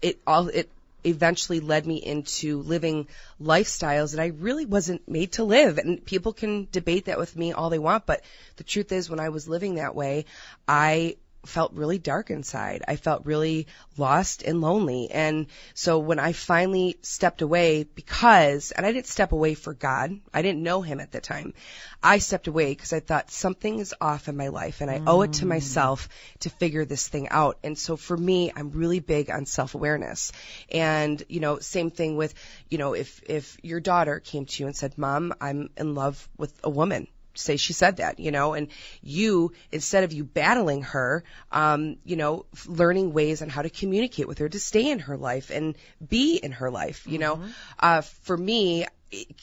it 0.00 0.20
all, 0.24 0.46
it 0.46 0.68
eventually 1.04 1.58
led 1.58 1.84
me 1.86 1.96
into 1.96 2.62
living 2.62 3.08
lifestyles 3.42 4.12
that 4.12 4.22
I 4.22 4.26
really 4.26 4.64
wasn't 4.64 5.08
made 5.08 5.32
to 5.32 5.44
live. 5.44 5.78
And 5.78 6.04
people 6.04 6.32
can 6.32 6.68
debate 6.70 7.06
that 7.06 7.18
with 7.18 7.36
me 7.36 7.52
all 7.52 7.70
they 7.70 7.80
want, 7.80 8.06
but 8.06 8.22
the 8.58 8.64
truth 8.64 8.92
is 8.92 9.10
when 9.10 9.18
I 9.18 9.30
was 9.30 9.48
living 9.48 9.74
that 9.74 9.96
way, 9.96 10.26
I 10.68 11.16
felt 11.44 11.72
really 11.72 11.98
dark 11.98 12.30
inside. 12.30 12.82
I 12.86 12.96
felt 12.96 13.26
really 13.26 13.66
lost 13.96 14.42
and 14.42 14.60
lonely. 14.60 15.10
And 15.10 15.46
so 15.74 15.98
when 15.98 16.18
I 16.18 16.32
finally 16.32 16.96
stepped 17.02 17.42
away 17.42 17.84
because, 17.84 18.70
and 18.70 18.86
I 18.86 18.92
didn't 18.92 19.06
step 19.06 19.32
away 19.32 19.54
for 19.54 19.74
God, 19.74 20.18
I 20.32 20.42
didn't 20.42 20.62
know 20.62 20.82
Him 20.82 21.00
at 21.00 21.10
the 21.10 21.20
time. 21.20 21.54
I 22.02 22.18
stepped 22.18 22.46
away 22.46 22.72
because 22.72 22.92
I 22.92 23.00
thought 23.00 23.30
something 23.30 23.78
is 23.78 23.94
off 24.00 24.28
in 24.28 24.36
my 24.36 24.48
life 24.48 24.80
and 24.80 24.90
I 24.90 25.02
owe 25.06 25.22
it 25.22 25.34
to 25.34 25.44
mm. 25.44 25.48
myself 25.48 26.08
to 26.40 26.50
figure 26.50 26.84
this 26.84 27.08
thing 27.08 27.28
out. 27.28 27.58
And 27.62 27.76
so 27.76 27.96
for 27.96 28.16
me, 28.16 28.52
I'm 28.54 28.70
really 28.70 29.00
big 29.00 29.30
on 29.30 29.46
self-awareness. 29.46 30.32
And, 30.70 31.22
you 31.28 31.40
know, 31.40 31.58
same 31.58 31.90
thing 31.90 32.16
with, 32.16 32.34
you 32.70 32.78
know, 32.78 32.94
if, 32.94 33.22
if 33.24 33.56
your 33.62 33.80
daughter 33.80 34.20
came 34.20 34.46
to 34.46 34.62
you 34.62 34.66
and 34.66 34.76
said, 34.76 34.96
mom, 34.98 35.34
I'm 35.40 35.70
in 35.76 35.94
love 35.94 36.28
with 36.36 36.52
a 36.62 36.70
woman 36.70 37.08
say 37.34 37.56
she 37.56 37.72
said 37.72 37.96
that, 37.96 38.18
you 38.18 38.30
know, 38.30 38.54
and 38.54 38.68
you, 39.02 39.52
instead 39.70 40.04
of 40.04 40.12
you 40.12 40.24
battling 40.24 40.82
her, 40.82 41.24
um, 41.50 41.96
you 42.04 42.16
know, 42.16 42.46
learning 42.66 43.12
ways 43.12 43.42
on 43.42 43.48
how 43.48 43.62
to 43.62 43.70
communicate 43.70 44.28
with 44.28 44.38
her 44.38 44.48
to 44.48 44.60
stay 44.60 44.90
in 44.90 45.00
her 45.00 45.16
life 45.16 45.50
and 45.50 45.76
be 46.06 46.36
in 46.36 46.52
her 46.52 46.70
life, 46.70 47.06
you 47.06 47.18
know, 47.18 47.42
uh, 47.78 48.00
for 48.00 48.36
me, 48.36 48.86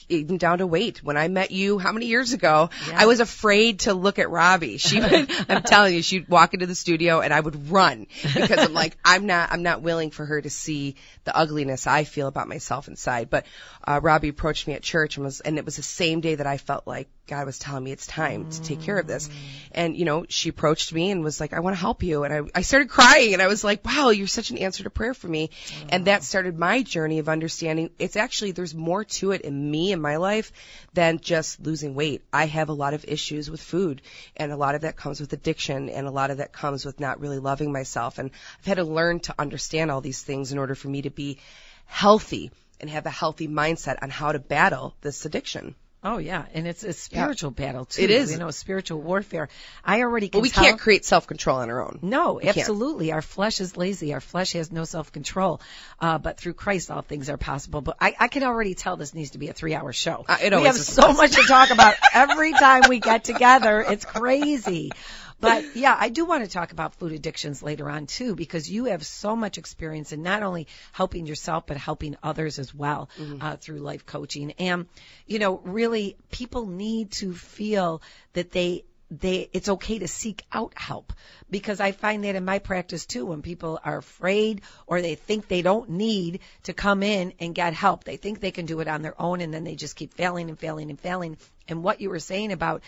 even 0.08 0.38
down 0.38 0.58
to 0.58 0.66
weight. 0.66 1.02
When 1.02 1.16
I 1.16 1.28
met 1.28 1.50
you, 1.50 1.78
how 1.78 1.92
many 1.92 2.06
years 2.06 2.32
ago, 2.32 2.70
I 2.92 3.06
was 3.06 3.20
afraid 3.20 3.80
to 3.80 3.94
look 3.94 4.18
at 4.18 4.30
Robbie. 4.30 4.78
She 4.78 5.00
would, 5.00 5.30
I'm 5.48 5.62
telling 5.62 5.94
you, 5.94 6.02
she'd 6.02 6.28
walk 6.28 6.54
into 6.54 6.66
the 6.66 6.74
studio 6.74 7.20
and 7.20 7.32
I 7.32 7.40
would 7.40 7.70
run 7.70 8.06
because 8.22 8.58
I'm 8.58 8.74
like, 8.74 8.96
I'm 9.04 9.26
not, 9.26 9.52
I'm 9.52 9.62
not 9.62 9.82
willing 9.82 10.10
for 10.10 10.24
her 10.24 10.40
to 10.40 10.50
see 10.50 10.96
the 11.24 11.36
ugliness 11.36 11.86
I 11.86 12.04
feel 12.04 12.26
about 12.26 12.48
myself 12.48 12.88
inside. 12.88 13.30
But, 13.30 13.46
uh, 13.86 14.00
Robbie 14.02 14.28
approached 14.28 14.66
me 14.66 14.74
at 14.74 14.82
church 14.82 15.16
and 15.16 15.24
was, 15.24 15.40
and 15.40 15.58
it 15.58 15.64
was 15.64 15.76
the 15.76 15.82
same 15.82 16.20
day 16.20 16.34
that 16.34 16.46
I 16.46 16.56
felt 16.56 16.86
like 16.86 17.08
God 17.30 17.46
was 17.46 17.58
telling 17.58 17.84
me 17.84 17.92
it's 17.92 18.06
time 18.06 18.46
to 18.50 18.62
take 18.62 18.80
care 18.80 18.98
of 18.98 19.06
this. 19.06 19.30
And, 19.72 19.96
you 19.96 20.04
know, 20.04 20.26
she 20.28 20.48
approached 20.48 20.92
me 20.92 21.10
and 21.10 21.22
was 21.22 21.40
like, 21.40 21.52
I 21.52 21.60
want 21.60 21.76
to 21.76 21.80
help 21.80 22.02
you. 22.02 22.24
And 22.24 22.34
I, 22.34 22.40
I 22.58 22.62
started 22.62 22.88
crying 22.88 23.32
and 23.32 23.40
I 23.40 23.46
was 23.46 23.62
like, 23.62 23.84
wow, 23.84 24.10
you're 24.10 24.26
such 24.26 24.50
an 24.50 24.58
answer 24.58 24.82
to 24.82 24.90
prayer 24.90 25.14
for 25.14 25.28
me. 25.28 25.50
And 25.88 26.06
that 26.06 26.24
started 26.24 26.58
my 26.58 26.82
journey 26.82 27.20
of 27.20 27.28
understanding 27.28 27.90
it's 27.98 28.16
actually, 28.16 28.50
there's 28.50 28.74
more 28.74 29.04
to 29.04 29.30
it 29.30 29.42
in 29.42 29.70
me 29.70 29.92
in 29.92 30.00
my 30.00 30.16
life 30.16 30.52
than 30.92 31.20
just 31.20 31.60
losing 31.60 31.94
weight. 31.94 32.24
I 32.32 32.46
have 32.46 32.68
a 32.68 32.74
lot 32.74 32.94
of 32.94 33.04
issues 33.06 33.48
with 33.48 33.62
food 33.62 34.02
and 34.36 34.50
a 34.50 34.56
lot 34.56 34.74
of 34.74 34.80
that 34.80 34.96
comes 34.96 35.20
with 35.20 35.32
addiction 35.32 35.88
and 35.88 36.08
a 36.08 36.10
lot 36.10 36.32
of 36.32 36.38
that 36.38 36.52
comes 36.52 36.84
with 36.84 36.98
not 36.98 37.20
really 37.20 37.38
loving 37.38 37.72
myself. 37.72 38.18
And 38.18 38.32
I've 38.58 38.66
had 38.66 38.78
to 38.78 38.84
learn 38.84 39.20
to 39.20 39.34
understand 39.38 39.90
all 39.90 40.00
these 40.00 40.22
things 40.22 40.50
in 40.50 40.58
order 40.58 40.74
for 40.74 40.88
me 40.88 41.02
to 41.02 41.10
be 41.10 41.38
healthy 41.86 42.50
and 42.80 42.90
have 42.90 43.06
a 43.06 43.10
healthy 43.10 43.46
mindset 43.46 43.98
on 44.02 44.10
how 44.10 44.32
to 44.32 44.38
battle 44.40 44.96
this 45.00 45.24
addiction. 45.24 45.76
Oh 46.02 46.16
yeah, 46.16 46.46
and 46.54 46.66
it's 46.66 46.82
a 46.82 46.94
spiritual 46.94 47.50
battle 47.50 47.84
too. 47.84 48.00
It 48.02 48.10
is. 48.10 48.32
you 48.32 48.38
know, 48.38 48.50
spiritual 48.50 49.02
warfare. 49.02 49.50
I 49.84 50.00
already 50.00 50.28
can 50.28 50.38
But 50.38 50.42
we 50.44 50.48
tell- 50.50 50.64
can't 50.64 50.80
create 50.80 51.04
self-control 51.04 51.58
on 51.58 51.68
our 51.68 51.84
own. 51.84 51.98
No, 52.00 52.38
can't. 52.38 52.56
absolutely. 52.56 53.12
Our 53.12 53.20
flesh 53.20 53.60
is 53.60 53.76
lazy. 53.76 54.14
Our 54.14 54.20
flesh 54.20 54.54
has 54.54 54.72
no 54.72 54.84
self-control. 54.84 55.60
Uh, 56.00 56.16
but 56.16 56.38
through 56.38 56.54
Christ, 56.54 56.90
all 56.90 57.02
things 57.02 57.28
are 57.28 57.36
possible. 57.36 57.82
But 57.82 57.98
I, 58.00 58.16
I 58.18 58.28
can 58.28 58.44
already 58.44 58.74
tell 58.74 58.96
this 58.96 59.14
needs 59.14 59.32
to 59.32 59.38
be 59.38 59.48
a 59.48 59.52
three-hour 59.52 59.92
show. 59.92 60.24
Uh, 60.26 60.38
we 60.40 60.48
have 60.64 60.76
so 60.76 61.12
much 61.12 61.32
to 61.32 61.42
talk 61.42 61.68
about 61.70 61.94
every 62.14 62.52
time 62.54 62.82
we 62.88 62.98
get 62.98 63.24
together. 63.24 63.84
It's 63.86 64.06
crazy. 64.06 64.92
But 65.40 65.64
yeah, 65.74 65.96
I 65.98 66.08
do 66.10 66.24
want 66.24 66.44
to 66.44 66.50
talk 66.50 66.72
about 66.72 66.94
food 66.94 67.12
addictions 67.12 67.62
later 67.62 67.88
on 67.88 68.06
too, 68.06 68.34
because 68.34 68.70
you 68.70 68.86
have 68.86 69.04
so 69.06 69.34
much 69.36 69.58
experience 69.58 70.12
in 70.12 70.22
not 70.22 70.42
only 70.42 70.66
helping 70.92 71.26
yourself, 71.26 71.66
but 71.66 71.76
helping 71.76 72.16
others 72.22 72.58
as 72.58 72.74
well 72.74 73.08
Mm-hmm. 73.18 73.38
uh, 73.40 73.56
through 73.56 73.78
life 73.78 74.06
coaching. 74.06 74.52
And, 74.58 74.86
you 75.26 75.38
know, 75.38 75.58
really 75.58 76.16
people 76.30 76.66
need 76.66 77.12
to 77.12 77.32
feel 77.34 78.02
that 78.34 78.50
they 78.52 78.84
they 79.10 79.48
it's 79.52 79.68
okay 79.68 79.98
to 79.98 80.06
seek 80.06 80.44
out 80.52 80.72
help 80.76 81.12
because 81.50 81.80
I 81.80 81.90
find 81.90 82.22
that 82.22 82.36
in 82.36 82.44
my 82.44 82.60
practice 82.60 83.06
too 83.06 83.26
when 83.26 83.42
people 83.42 83.80
are 83.84 83.98
afraid 83.98 84.60
or 84.86 85.02
they 85.02 85.16
think 85.16 85.48
they 85.48 85.62
don't 85.62 85.90
need 85.90 86.40
to 86.64 86.72
come 86.72 87.02
in 87.02 87.32
and 87.40 87.52
get 87.52 87.74
help 87.74 88.04
they 88.04 88.16
think 88.16 88.38
they 88.38 88.52
can 88.52 88.66
do 88.66 88.78
it 88.78 88.86
on 88.86 89.02
their 89.02 89.20
own 89.20 89.40
and 89.40 89.52
then 89.52 89.64
they 89.64 89.74
just 89.74 89.96
keep 89.96 90.14
failing 90.14 90.48
and 90.48 90.60
failing 90.60 90.90
and 90.90 91.00
failing 91.00 91.36
and 91.66 91.82
what 91.82 92.00
you 92.00 92.08
were 92.08 92.20
saying 92.20 92.52
about 92.52 92.82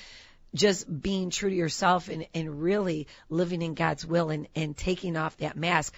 just 0.55 1.03
being 1.03 1.31
true 1.31 1.51
to 1.51 1.57
yourself 1.57 2.09
and, 2.09 2.27
and 2.35 2.63
really 2.63 3.07
living 3.31 3.63
in 3.63 3.75
God's 3.75 4.07
will 4.07 4.31
and, 4.31 4.49
and 4.55 4.77
taking 4.77 5.17
off 5.17 5.37
that 5.39 5.57
mask. 5.57 5.95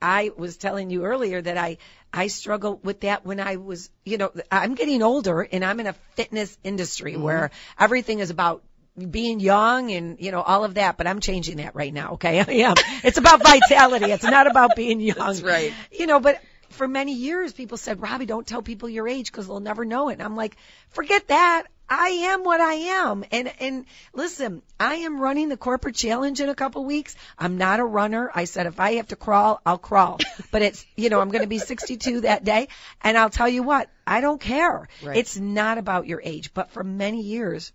I 0.00 0.30
was 0.36 0.56
telling 0.56 0.90
you 0.90 1.04
earlier 1.04 1.40
that 1.40 1.56
I 1.56 1.78
I 2.12 2.28
struggled 2.28 2.84
with 2.84 3.00
that 3.00 3.24
when 3.24 3.40
I 3.40 3.56
was, 3.56 3.90
you 4.04 4.18
know, 4.18 4.30
I'm 4.52 4.74
getting 4.74 5.02
older 5.02 5.40
and 5.40 5.64
I'm 5.64 5.80
in 5.80 5.86
a 5.86 5.94
fitness 6.14 6.56
industry 6.62 7.14
mm-hmm. 7.14 7.22
where 7.22 7.50
everything 7.78 8.20
is 8.20 8.30
about 8.30 8.62
being 8.96 9.40
young 9.40 9.90
and 9.90 10.20
you 10.20 10.30
know 10.30 10.40
all 10.40 10.62
of 10.62 10.74
that 10.74 10.96
but 10.96 11.08
i'm 11.08 11.18
changing 11.18 11.56
that 11.56 11.74
right 11.74 11.92
now 11.92 12.12
okay? 12.12 12.38
I 12.48 12.68
am. 12.68 12.74
It's 13.02 13.18
about 13.18 13.42
vitality. 13.42 14.06
It's 14.12 14.22
not 14.22 14.46
about 14.46 14.76
being 14.76 15.00
young. 15.00 15.16
That's 15.18 15.42
right. 15.42 15.72
you 15.90 16.06
know 16.06 16.20
but 16.20 16.40
for 16.68 16.86
many 16.86 17.14
years 17.14 17.52
people 17.52 17.76
said 17.76 18.00
robbie 18.00 18.26
don't 18.26 18.46
tell 18.46 18.62
people 18.62 18.88
your 18.88 19.08
age 19.08 19.32
because 19.32 19.48
they'll 19.48 19.58
never 19.58 19.84
know 19.84 20.10
it. 20.10 20.14
And 20.14 20.22
i'm 20.22 20.36
like 20.36 20.56
forget 20.90 21.26
that 21.26 21.64
i 21.88 22.08
am 22.08 22.44
what 22.44 22.60
i 22.60 22.74
am 22.74 23.24
and 23.30 23.52
and 23.60 23.84
listen 24.12 24.62
i 24.80 24.94
am 24.96 25.20
running 25.20 25.48
the 25.48 25.56
corporate 25.56 25.94
challenge 25.94 26.40
in 26.40 26.48
a 26.48 26.54
couple 26.54 26.84
weeks 26.84 27.14
i'm 27.38 27.58
not 27.58 27.80
a 27.80 27.84
runner 27.84 28.30
i 28.34 28.44
said 28.44 28.66
if 28.66 28.80
i 28.80 28.94
have 28.94 29.08
to 29.08 29.16
crawl 29.16 29.60
i'll 29.66 29.78
crawl 29.78 30.18
but 30.50 30.62
it's 30.62 30.84
you 30.96 31.10
know 31.10 31.20
i'm 31.20 31.30
going 31.30 31.42
to 31.42 31.48
be 31.48 31.58
62 31.58 32.22
that 32.22 32.44
day 32.44 32.68
and 33.02 33.18
i'll 33.18 33.30
tell 33.30 33.48
you 33.48 33.62
what 33.62 33.88
i 34.06 34.20
don't 34.20 34.40
care 34.40 34.88
Right. 35.02 35.16
it's 35.16 35.36
not 35.36 35.78
about 35.78 36.06
your 36.06 36.20
age 36.24 36.54
but 36.54 36.70
for 36.70 36.82
many 36.84 37.22
years 37.22 37.72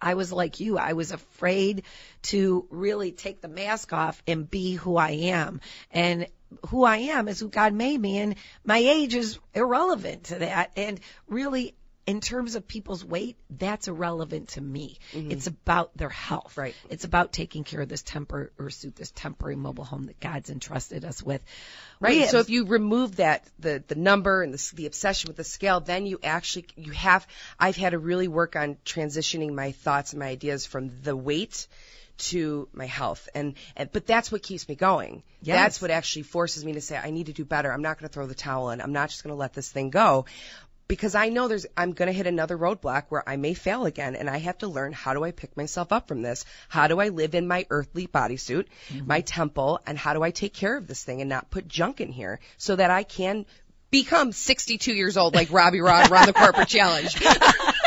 I 0.00 0.12
was 0.12 0.30
like 0.30 0.60
you. 0.60 0.76
I 0.76 0.92
was 0.92 1.10
afraid 1.10 1.84
to 2.24 2.66
really 2.70 3.12
take 3.12 3.40
the 3.40 3.48
mask 3.48 3.94
off 3.94 4.22
and 4.26 4.48
be 4.48 4.74
who 4.74 4.96
I 4.96 5.10
am. 5.10 5.62
And 5.90 6.26
who 6.68 6.84
I 6.84 6.98
am 6.98 7.28
is 7.28 7.40
who 7.40 7.48
God 7.48 7.72
made 7.72 7.98
me. 7.98 8.18
And 8.18 8.34
my 8.62 8.76
age 8.78 9.14
is 9.14 9.38
irrelevant 9.54 10.24
to 10.24 10.40
that. 10.40 10.72
And 10.76 11.00
really, 11.28 11.74
in 12.06 12.20
terms 12.20 12.54
of 12.54 12.68
people's 12.68 13.04
weight, 13.04 13.36
that's 13.50 13.88
irrelevant 13.88 14.50
to 14.50 14.60
me. 14.60 14.98
It's 15.12 15.48
about 15.48 15.96
their 15.96 16.08
health. 16.08 16.52
Mm-hmm. 16.52 16.60
Right. 16.60 16.74
It's 16.88 17.04
about 17.04 17.32
taking 17.32 17.64
care 17.64 17.80
of 17.80 17.88
this 17.88 18.02
temper 18.02 18.52
or 18.58 18.70
suit 18.70 18.94
this 18.94 19.10
temporary 19.10 19.56
mobile 19.56 19.84
home 19.84 20.06
that 20.06 20.20
God's 20.20 20.50
entrusted 20.50 21.04
us 21.04 21.22
with. 21.22 21.42
Right. 21.98 22.20
We 22.20 22.26
So 22.26 22.38
if 22.38 22.48
you 22.48 22.64
remove 22.66 23.16
that, 23.16 23.44
the, 23.58 23.82
the 23.86 23.96
number 23.96 24.42
and 24.42 24.54
the, 24.54 24.72
the 24.74 24.86
obsession 24.86 25.28
with 25.28 25.36
the 25.36 25.44
scale, 25.44 25.80
then 25.80 26.06
you 26.06 26.20
actually, 26.22 26.66
you 26.76 26.92
have, 26.92 27.26
I've 27.58 27.76
had 27.76 27.90
to 27.90 27.98
really 27.98 28.28
work 28.28 28.54
on 28.54 28.76
transitioning 28.84 29.52
my 29.52 29.72
thoughts 29.72 30.12
and 30.12 30.20
my 30.20 30.28
ideas 30.28 30.64
from 30.64 31.02
the 31.02 31.16
weight 31.16 31.66
to 32.18 32.68
my 32.72 32.86
health. 32.86 33.28
And, 33.34 33.54
and 33.76 33.90
but 33.92 34.06
that's 34.06 34.32
what 34.32 34.42
keeps 34.42 34.68
me 34.68 34.74
going. 34.74 35.22
Yes. 35.42 35.56
That's 35.56 35.82
what 35.82 35.90
actually 35.90 36.22
forces 36.22 36.64
me 36.64 36.72
to 36.72 36.80
say, 36.80 36.96
I 36.96 37.10
need 37.10 37.26
to 37.26 37.32
do 37.32 37.44
better. 37.44 37.70
I'm 37.70 37.82
not 37.82 37.98
going 37.98 38.08
to 38.08 38.12
throw 38.12 38.26
the 38.26 38.34
towel 38.34 38.70
in. 38.70 38.80
I'm 38.80 38.92
not 38.92 39.10
just 39.10 39.22
going 39.22 39.34
to 39.34 39.38
let 39.38 39.52
this 39.52 39.70
thing 39.70 39.90
go. 39.90 40.24
Because 40.88 41.14
I 41.14 41.30
know 41.30 41.48
there's, 41.48 41.66
I'm 41.76 41.92
going 41.92 42.06
to 42.06 42.12
hit 42.12 42.26
another 42.26 42.56
roadblock 42.56 43.04
where 43.08 43.28
I 43.28 43.36
may 43.36 43.54
fail 43.54 43.86
again, 43.86 44.14
and 44.14 44.30
I 44.30 44.38
have 44.38 44.58
to 44.58 44.68
learn 44.68 44.92
how 44.92 45.14
do 45.14 45.24
I 45.24 45.32
pick 45.32 45.56
myself 45.56 45.92
up 45.92 46.06
from 46.06 46.22
this? 46.22 46.44
How 46.68 46.86
do 46.86 47.00
I 47.00 47.08
live 47.08 47.34
in 47.34 47.48
my 47.48 47.66
earthly 47.70 48.06
bodysuit, 48.06 48.66
mm-hmm. 48.88 49.06
my 49.06 49.20
temple, 49.20 49.80
and 49.86 49.98
how 49.98 50.14
do 50.14 50.22
I 50.22 50.30
take 50.30 50.54
care 50.54 50.76
of 50.76 50.86
this 50.86 51.02
thing 51.02 51.20
and 51.20 51.28
not 51.28 51.50
put 51.50 51.66
junk 51.66 52.00
in 52.00 52.10
here 52.10 52.38
so 52.56 52.76
that 52.76 52.90
I 52.90 53.02
can 53.02 53.46
become 53.90 54.32
62 54.32 54.92
years 54.92 55.16
old 55.16 55.34
like 55.34 55.52
Robbie 55.52 55.80
Raw 55.80 56.06
run 56.10 56.26
the 56.26 56.32
corporate 56.32 56.68
challenge? 56.68 57.16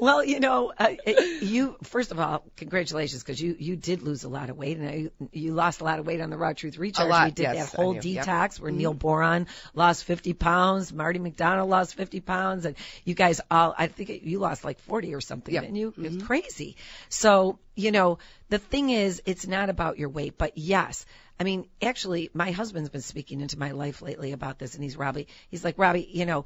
Well, 0.00 0.24
you 0.24 0.40
know, 0.40 0.72
uh, 0.76 0.94
it- 1.06 1.42
you 1.42 1.76
first 1.82 2.10
of 2.10 2.18
all, 2.18 2.42
congratulations 2.56 3.22
because 3.22 3.40
you 3.40 3.54
you 3.58 3.76
did 3.76 4.02
lose 4.02 4.24
a 4.24 4.28
lot 4.28 4.50
of 4.50 4.56
weight, 4.56 4.78
and 4.78 4.94
you, 5.02 5.10
you 5.32 5.52
lost 5.52 5.80
a 5.80 5.84
lot 5.84 5.98
of 5.98 6.06
weight 6.06 6.20
on 6.20 6.30
the 6.30 6.36
Raw 6.38 6.52
Truth 6.52 6.78
Recharge. 6.78 7.08
lot, 7.08 7.24
we 7.26 7.30
did 7.32 7.42
yes, 7.42 7.70
that 7.70 7.76
whole 7.76 7.92
knew, 7.94 8.00
yep. 8.02 8.24
detox 8.26 8.58
where 8.60 8.70
Neil 8.70 8.94
Boron 8.94 9.46
lost 9.74 10.04
50 10.04 10.32
pounds, 10.32 10.92
Marty 10.92 11.18
McDonald 11.18 11.68
lost 11.68 11.94
50 11.94 12.20
pounds, 12.20 12.64
and 12.64 12.76
you 13.04 13.14
guys 13.14 13.40
all, 13.50 13.74
I 13.76 13.88
think 13.88 14.22
you 14.24 14.38
lost 14.38 14.64
like 14.64 14.78
40 14.80 15.14
or 15.14 15.20
something, 15.20 15.52
Yep. 15.54 15.62
didn't 15.62 15.76
you? 15.76 15.94
It's 15.98 16.22
crazy. 16.24 16.76
So, 17.08 17.58
you 17.74 17.92
know, 17.92 18.18
the 18.48 18.58
thing 18.58 18.90
is, 18.90 19.22
it's 19.26 19.46
not 19.46 19.68
about 19.70 19.98
your 19.98 20.08
weight, 20.08 20.38
but 20.38 20.56
yes. 20.56 21.04
I 21.38 21.44
mean, 21.44 21.66
actually, 21.82 22.30
my 22.34 22.50
husband's 22.50 22.90
been 22.90 23.00
speaking 23.00 23.40
into 23.40 23.58
my 23.58 23.70
life 23.70 24.02
lately 24.02 24.32
about 24.32 24.58
this, 24.58 24.74
and 24.74 24.82
he's 24.84 24.96
Robbie. 24.96 25.28
He's 25.50 25.64
like, 25.64 25.78
Robbie, 25.78 26.08
you 26.12 26.26
know, 26.26 26.44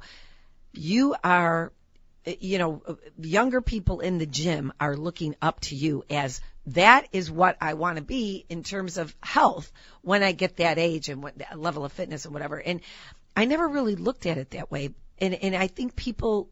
you 0.73 1.15
are 1.23 1.71
you 2.25 2.57
know, 2.57 2.81
younger 3.19 3.61
people 3.61 3.99
in 3.99 4.17
the 4.17 4.25
gym 4.25 4.73
are 4.79 4.95
looking 4.95 5.35
up 5.41 5.59
to 5.61 5.75
you 5.75 6.03
as 6.09 6.41
that 6.67 7.07
is 7.11 7.29
what 7.29 7.57
I 7.61 7.75
want 7.75 7.97
to 7.97 8.03
be 8.03 8.45
in 8.49 8.63
terms 8.63 8.97
of 8.97 9.15
health 9.21 9.71
when 10.01 10.23
I 10.23 10.31
get 10.31 10.57
that 10.57 10.79
age 10.79 11.09
and 11.09 11.21
what 11.21 11.37
that 11.37 11.59
level 11.59 11.85
of 11.85 11.91
fitness 11.91 12.25
and 12.25 12.33
whatever. 12.33 12.57
And 12.57 12.81
I 13.35 13.45
never 13.45 13.67
really 13.67 13.95
looked 13.95 14.25
at 14.25 14.37
it 14.37 14.51
that 14.51 14.71
way. 14.71 14.89
And 15.19 15.33
and 15.35 15.55
I 15.55 15.67
think 15.67 15.95
people 15.95 16.49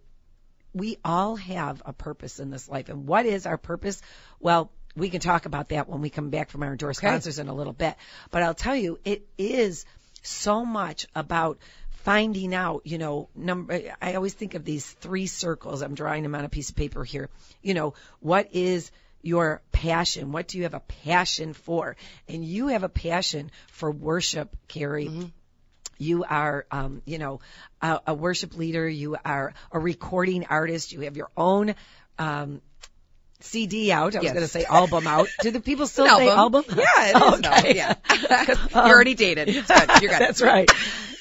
we 0.73 0.97
all 1.03 1.35
have 1.35 1.81
a 1.85 1.93
purpose 1.93 2.39
in 2.39 2.49
this 2.49 2.67
life. 2.67 2.89
And 2.89 3.07
what 3.07 3.25
is 3.25 3.45
our 3.45 3.57
purpose? 3.57 4.01
Well, 4.39 4.71
we 4.95 5.09
can 5.09 5.21
talk 5.21 5.45
about 5.45 5.69
that 5.69 5.87
when 5.87 6.01
we 6.01 6.09
come 6.09 6.29
back 6.29 6.49
from 6.49 6.63
our 6.63 6.71
endorse 6.71 6.97
Okay. 6.99 7.07
sponsors 7.07 7.39
in 7.39 7.47
a 7.47 7.53
little 7.53 7.73
bit. 7.73 7.95
But 8.31 8.43
I'll 8.43 8.53
tell 8.53 8.75
you, 8.75 8.99
it 9.03 9.27
is 9.37 9.85
so 10.23 10.65
much 10.65 11.07
about 11.15 11.59
finding 12.03 12.53
out, 12.53 12.81
you 12.85 12.97
know, 12.97 13.29
number, 13.35 13.79
I 14.01 14.15
always 14.15 14.33
think 14.33 14.55
of 14.55 14.63
these 14.63 14.85
three 14.85 15.27
circles. 15.27 15.81
I'm 15.81 15.95
drawing 15.95 16.23
them 16.23 16.35
on 16.35 16.45
a 16.45 16.49
piece 16.49 16.69
of 16.69 16.75
paper 16.75 17.03
here. 17.03 17.29
You 17.61 17.73
know, 17.73 17.93
what 18.19 18.49
is 18.53 18.91
your 19.21 19.61
passion? 19.71 20.31
What 20.31 20.47
do 20.49 20.57
you 20.57 20.63
have 20.63 20.73
a 20.73 20.81
passion 20.81 21.53
for? 21.53 21.95
And 22.27 22.43
you 22.43 22.67
have 22.67 22.83
a 22.83 22.89
passion 22.89 23.51
for 23.67 23.89
worship, 23.89 24.55
Keri 24.67 25.31
you 25.99 26.23
are 26.23 26.65
um, 26.71 27.01
you 27.05 27.17
know 27.17 27.39
a, 27.81 27.99
a 28.07 28.13
worship 28.13 28.57
leader 28.57 28.89
you 28.89 29.15
are 29.23 29.53
a 29.71 29.79
recording 29.79 30.45
artist 30.47 30.91
you 30.91 31.01
have 31.01 31.15
your 31.15 31.29
own 31.37 31.75
um, 32.17 32.61
CD 33.43 33.91
out. 33.91 34.15
I 34.15 34.19
was 34.19 34.23
Yes. 34.25 34.33
going 34.33 34.45
to 34.45 34.47
say 34.47 34.65
album 34.65 35.05
out. 35.07 35.27
Do 35.41 35.51
the 35.51 35.59
people 35.59 35.85
still 35.87 36.07
say 36.07 36.29
album? 36.29 36.63
Yeah, 36.69 36.75
it 36.75 37.09
is 37.09 37.15
an 37.15 37.21
album, 37.23 37.45
Okay. 37.45 37.75
yeah. 37.75 37.95
You're 38.47 38.57
um, 38.57 38.89
already 38.91 39.13
dated. 39.15 39.49
It's 39.49 39.67
good. 39.67 40.01
You 40.01 40.09
got 40.09 40.21
it. 40.21 40.25
That's 40.25 40.41
right. 40.41 40.69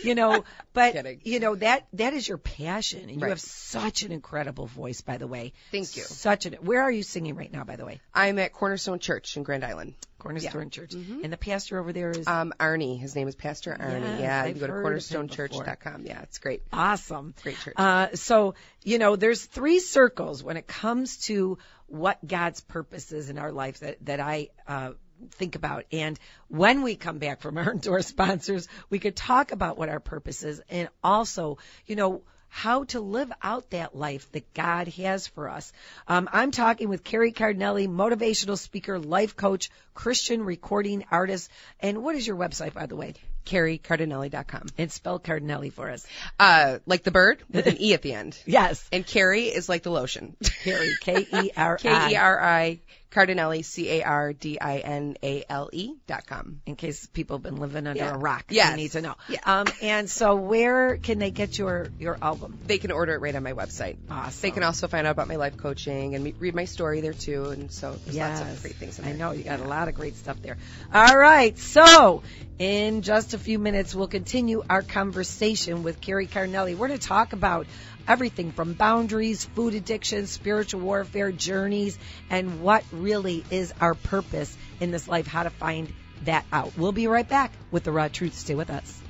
You 0.02 0.14
know, 0.14 0.44
but 0.72 0.94
Kidding. 0.94 1.20
you 1.24 1.38
know 1.40 1.54
that 1.56 1.86
that 1.92 2.12
is 2.14 2.26
your 2.26 2.38
passion, 2.38 3.08
and 3.08 3.20
you 3.20 3.26
have 3.28 3.40
such 3.40 4.02
an 4.02 4.10
incredible 4.12 4.66
voice. 4.66 5.00
By 5.00 5.16
the 5.18 5.26
way, 5.28 5.52
Thank 5.70 5.96
you. 5.96 6.02
Such 6.02 6.46
an. 6.46 6.54
Where 6.54 6.82
are 6.82 6.90
you 6.90 7.02
singing 7.04 7.36
right 7.36 7.52
now? 7.52 7.62
By 7.64 7.76
the 7.76 7.84
way, 7.84 8.00
I'm 8.14 8.38
at 8.40 8.52
Cornerstone 8.52 8.98
Church 8.98 9.36
in 9.36 9.42
Grand 9.44 9.64
Island. 9.64 9.94
Cornerstone 10.22 10.70
Church, 10.70 10.94
and 10.94 11.32
the 11.32 11.36
pastor 11.36 11.78
over 11.80 11.92
there 11.92 12.10
is 12.10 12.26
Um, 12.28 12.52
Arnie. 12.60 12.98
His 12.98 13.16
name 13.16 13.26
is 13.26 13.34
Pastor 13.34 13.76
Arnie. 13.78 14.00
Yes, 14.02 14.20
yeah, 14.20 14.42
you 14.44 14.48
I've 14.50 14.52
can 14.54 14.60
go 14.60 14.66
to 14.68 14.72
heard 14.72 14.96
of 14.96 15.06
him 15.08 15.28
cornerstonechurch.com. 15.28 16.06
Yeah, 16.06 16.22
it's 16.22 16.38
great. 16.38 16.62
awesome. 16.72 17.34
Great 17.42 17.56
church. 17.58 17.74
Uh, 17.76 18.08
so, 18.14 18.54
you 18.82 18.98
know, 18.98 19.16
there's 19.16 19.44
three 19.44 19.80
circles 19.80 20.42
when 20.42 20.56
it 20.56 20.66
comes 20.66 21.16
to 21.26 21.58
what 21.88 22.24
God's 22.26 22.60
purpose 22.60 23.10
is 23.12 23.30
in 23.30 23.38
our 23.38 23.50
life 23.52 23.80
that, 23.80 23.98
that 24.06 24.20
I, 24.20 24.50
uh, 24.68 24.92
think 25.32 25.54
about. 25.54 25.84
And 25.92 26.18
when 26.48 26.82
we 26.82 26.96
come 26.96 27.18
back 27.18 27.40
from 27.40 27.58
our 27.58 27.72
endorsed 27.72 28.08
sponsors, 28.08 28.68
we 28.90 28.98
could 28.98 29.16
talk 29.16 29.52
about 29.52 29.78
what 29.78 29.88
our 29.88 30.00
purpose 30.00 30.42
is 30.42 30.60
and 30.68 30.88
also, 31.02 31.58
you 31.86 31.96
know, 31.96 32.22
how 32.54 32.84
to 32.84 33.00
live 33.00 33.32
out 33.42 33.70
that 33.70 33.96
life 33.96 34.30
that 34.32 34.52
God 34.52 34.86
has 34.88 35.26
for 35.26 35.48
us. 35.48 35.72
Um, 36.06 36.28
I'm 36.30 36.50
talking 36.50 36.90
with 36.90 37.02
Keri 37.02 37.32
Cardinale, 37.32 37.88
motivational 37.88 38.58
speaker, 38.58 38.98
life 38.98 39.34
coach, 39.36 39.70
Christian 39.94 40.44
recording 40.44 41.06
artist. 41.10 41.50
And 41.80 42.04
what 42.04 42.14
is 42.14 42.26
your 42.26 42.36
website, 42.36 42.74
by 42.74 42.84
the 42.84 42.94
way? 42.94 43.14
KeriCardinale.com. 43.46 44.66
And 44.76 44.92
spell 44.92 45.18
Cardinale 45.18 45.70
for 45.70 45.88
us. 45.88 46.06
Uh, 46.38 46.80
like 46.84 47.04
the 47.04 47.10
bird 47.10 47.42
with 47.50 47.66
an 47.66 47.78
E 47.80 47.94
at 47.94 48.02
the 48.02 48.12
end. 48.12 48.38
Yes. 48.46 48.86
And 48.92 49.06
Keri 49.06 49.44
is 49.44 49.70
like 49.70 49.82
the 49.82 49.90
lotion. 49.90 50.36
Keri, 50.62 50.90
K 51.00 51.26
E 51.32 51.50
R 51.56 51.74
I. 51.74 51.76
K 51.82 52.12
E 52.12 52.16
R 52.16 52.40
I 52.40 52.80
Cardinale, 53.12 53.62
C 53.62 53.88
A 53.90 54.02
R 54.02 54.32
D 54.32 54.58
I 54.60 54.78
N 54.78 55.16
A 55.22 55.44
L 55.48 55.70
E 55.72 55.94
dot 56.06 56.26
com. 56.26 56.60
In 56.66 56.76
case 56.76 57.06
people 57.06 57.36
have 57.36 57.42
been 57.42 57.56
living 57.56 57.86
under 57.86 58.02
Yeah. 58.02 58.14
a 58.14 58.18
rock, 58.18 58.44
Yes. 58.48 58.70
they 58.70 58.76
need 58.76 58.92
to 58.92 59.02
know. 59.02 59.14
Yeah. 59.28 59.38
Um, 59.44 59.66
and 59.82 60.10
so, 60.10 60.34
where 60.36 60.96
can 60.96 61.18
they 61.18 61.30
get 61.30 61.58
your 61.58 61.88
your 61.98 62.18
album? 62.20 62.58
They 62.66 62.78
can 62.78 62.90
order 62.90 63.14
it 63.14 63.20
right 63.20 63.34
on 63.34 63.42
my 63.42 63.52
website. 63.52 63.96
Awesome. 64.10 64.40
They 64.42 64.50
can 64.50 64.62
also 64.62 64.88
find 64.88 65.06
out 65.06 65.10
about 65.12 65.28
my 65.28 65.36
life 65.36 65.56
coaching 65.56 66.14
and 66.14 66.34
read 66.40 66.54
my 66.54 66.64
story 66.64 67.00
there 67.00 67.12
too. 67.12 67.50
And 67.50 67.70
so 67.70 67.96
there's 68.06 68.16
lots 68.16 68.40
of 68.40 68.62
great 68.62 68.76
things 68.76 68.98
in 68.98 69.04
I 69.04 69.12
know 69.12 69.32
you 69.32 69.44
got 69.44 69.60
a 69.60 69.64
lot 69.68 69.88
of 69.88 69.94
great 69.94 70.16
stuff 70.16 70.40
there. 70.42 70.56
All 70.92 71.16
right, 71.16 71.56
so 71.58 72.22
in 72.58 73.02
just 73.02 73.34
a 73.34 73.38
few 73.38 73.58
minutes, 73.58 73.94
we'll 73.94 74.06
continue 74.08 74.62
our 74.70 74.82
conversation 74.82 75.82
with 75.82 76.00
Keri 76.00 76.26
Carnelli. 76.26 76.76
We're 76.76 76.88
going 76.88 76.98
to 76.98 77.06
talk 77.06 77.32
about 77.32 77.66
everything 78.06 78.52
from 78.52 78.74
boundaries, 78.74 79.44
food 79.44 79.74
addiction, 79.74 80.26
spiritual 80.26 80.80
warfare, 80.80 81.32
journeys, 81.32 81.98
and 82.30 82.62
what 82.62 82.84
really 82.92 83.44
is 83.50 83.72
our 83.80 83.94
purpose 83.94 84.56
in 84.80 84.90
this 84.90 85.08
life, 85.08 85.26
how 85.26 85.42
to 85.42 85.50
find 85.50 85.92
that 86.24 86.44
out. 86.52 86.72
We'll 86.76 86.92
be 86.92 87.06
right 87.06 87.28
back 87.28 87.52
with 87.70 87.84
the 87.84 87.92
raw 87.92 88.08
truth. 88.08 88.34
Stay 88.34 88.54
with 88.54 88.70
us. 88.70 89.00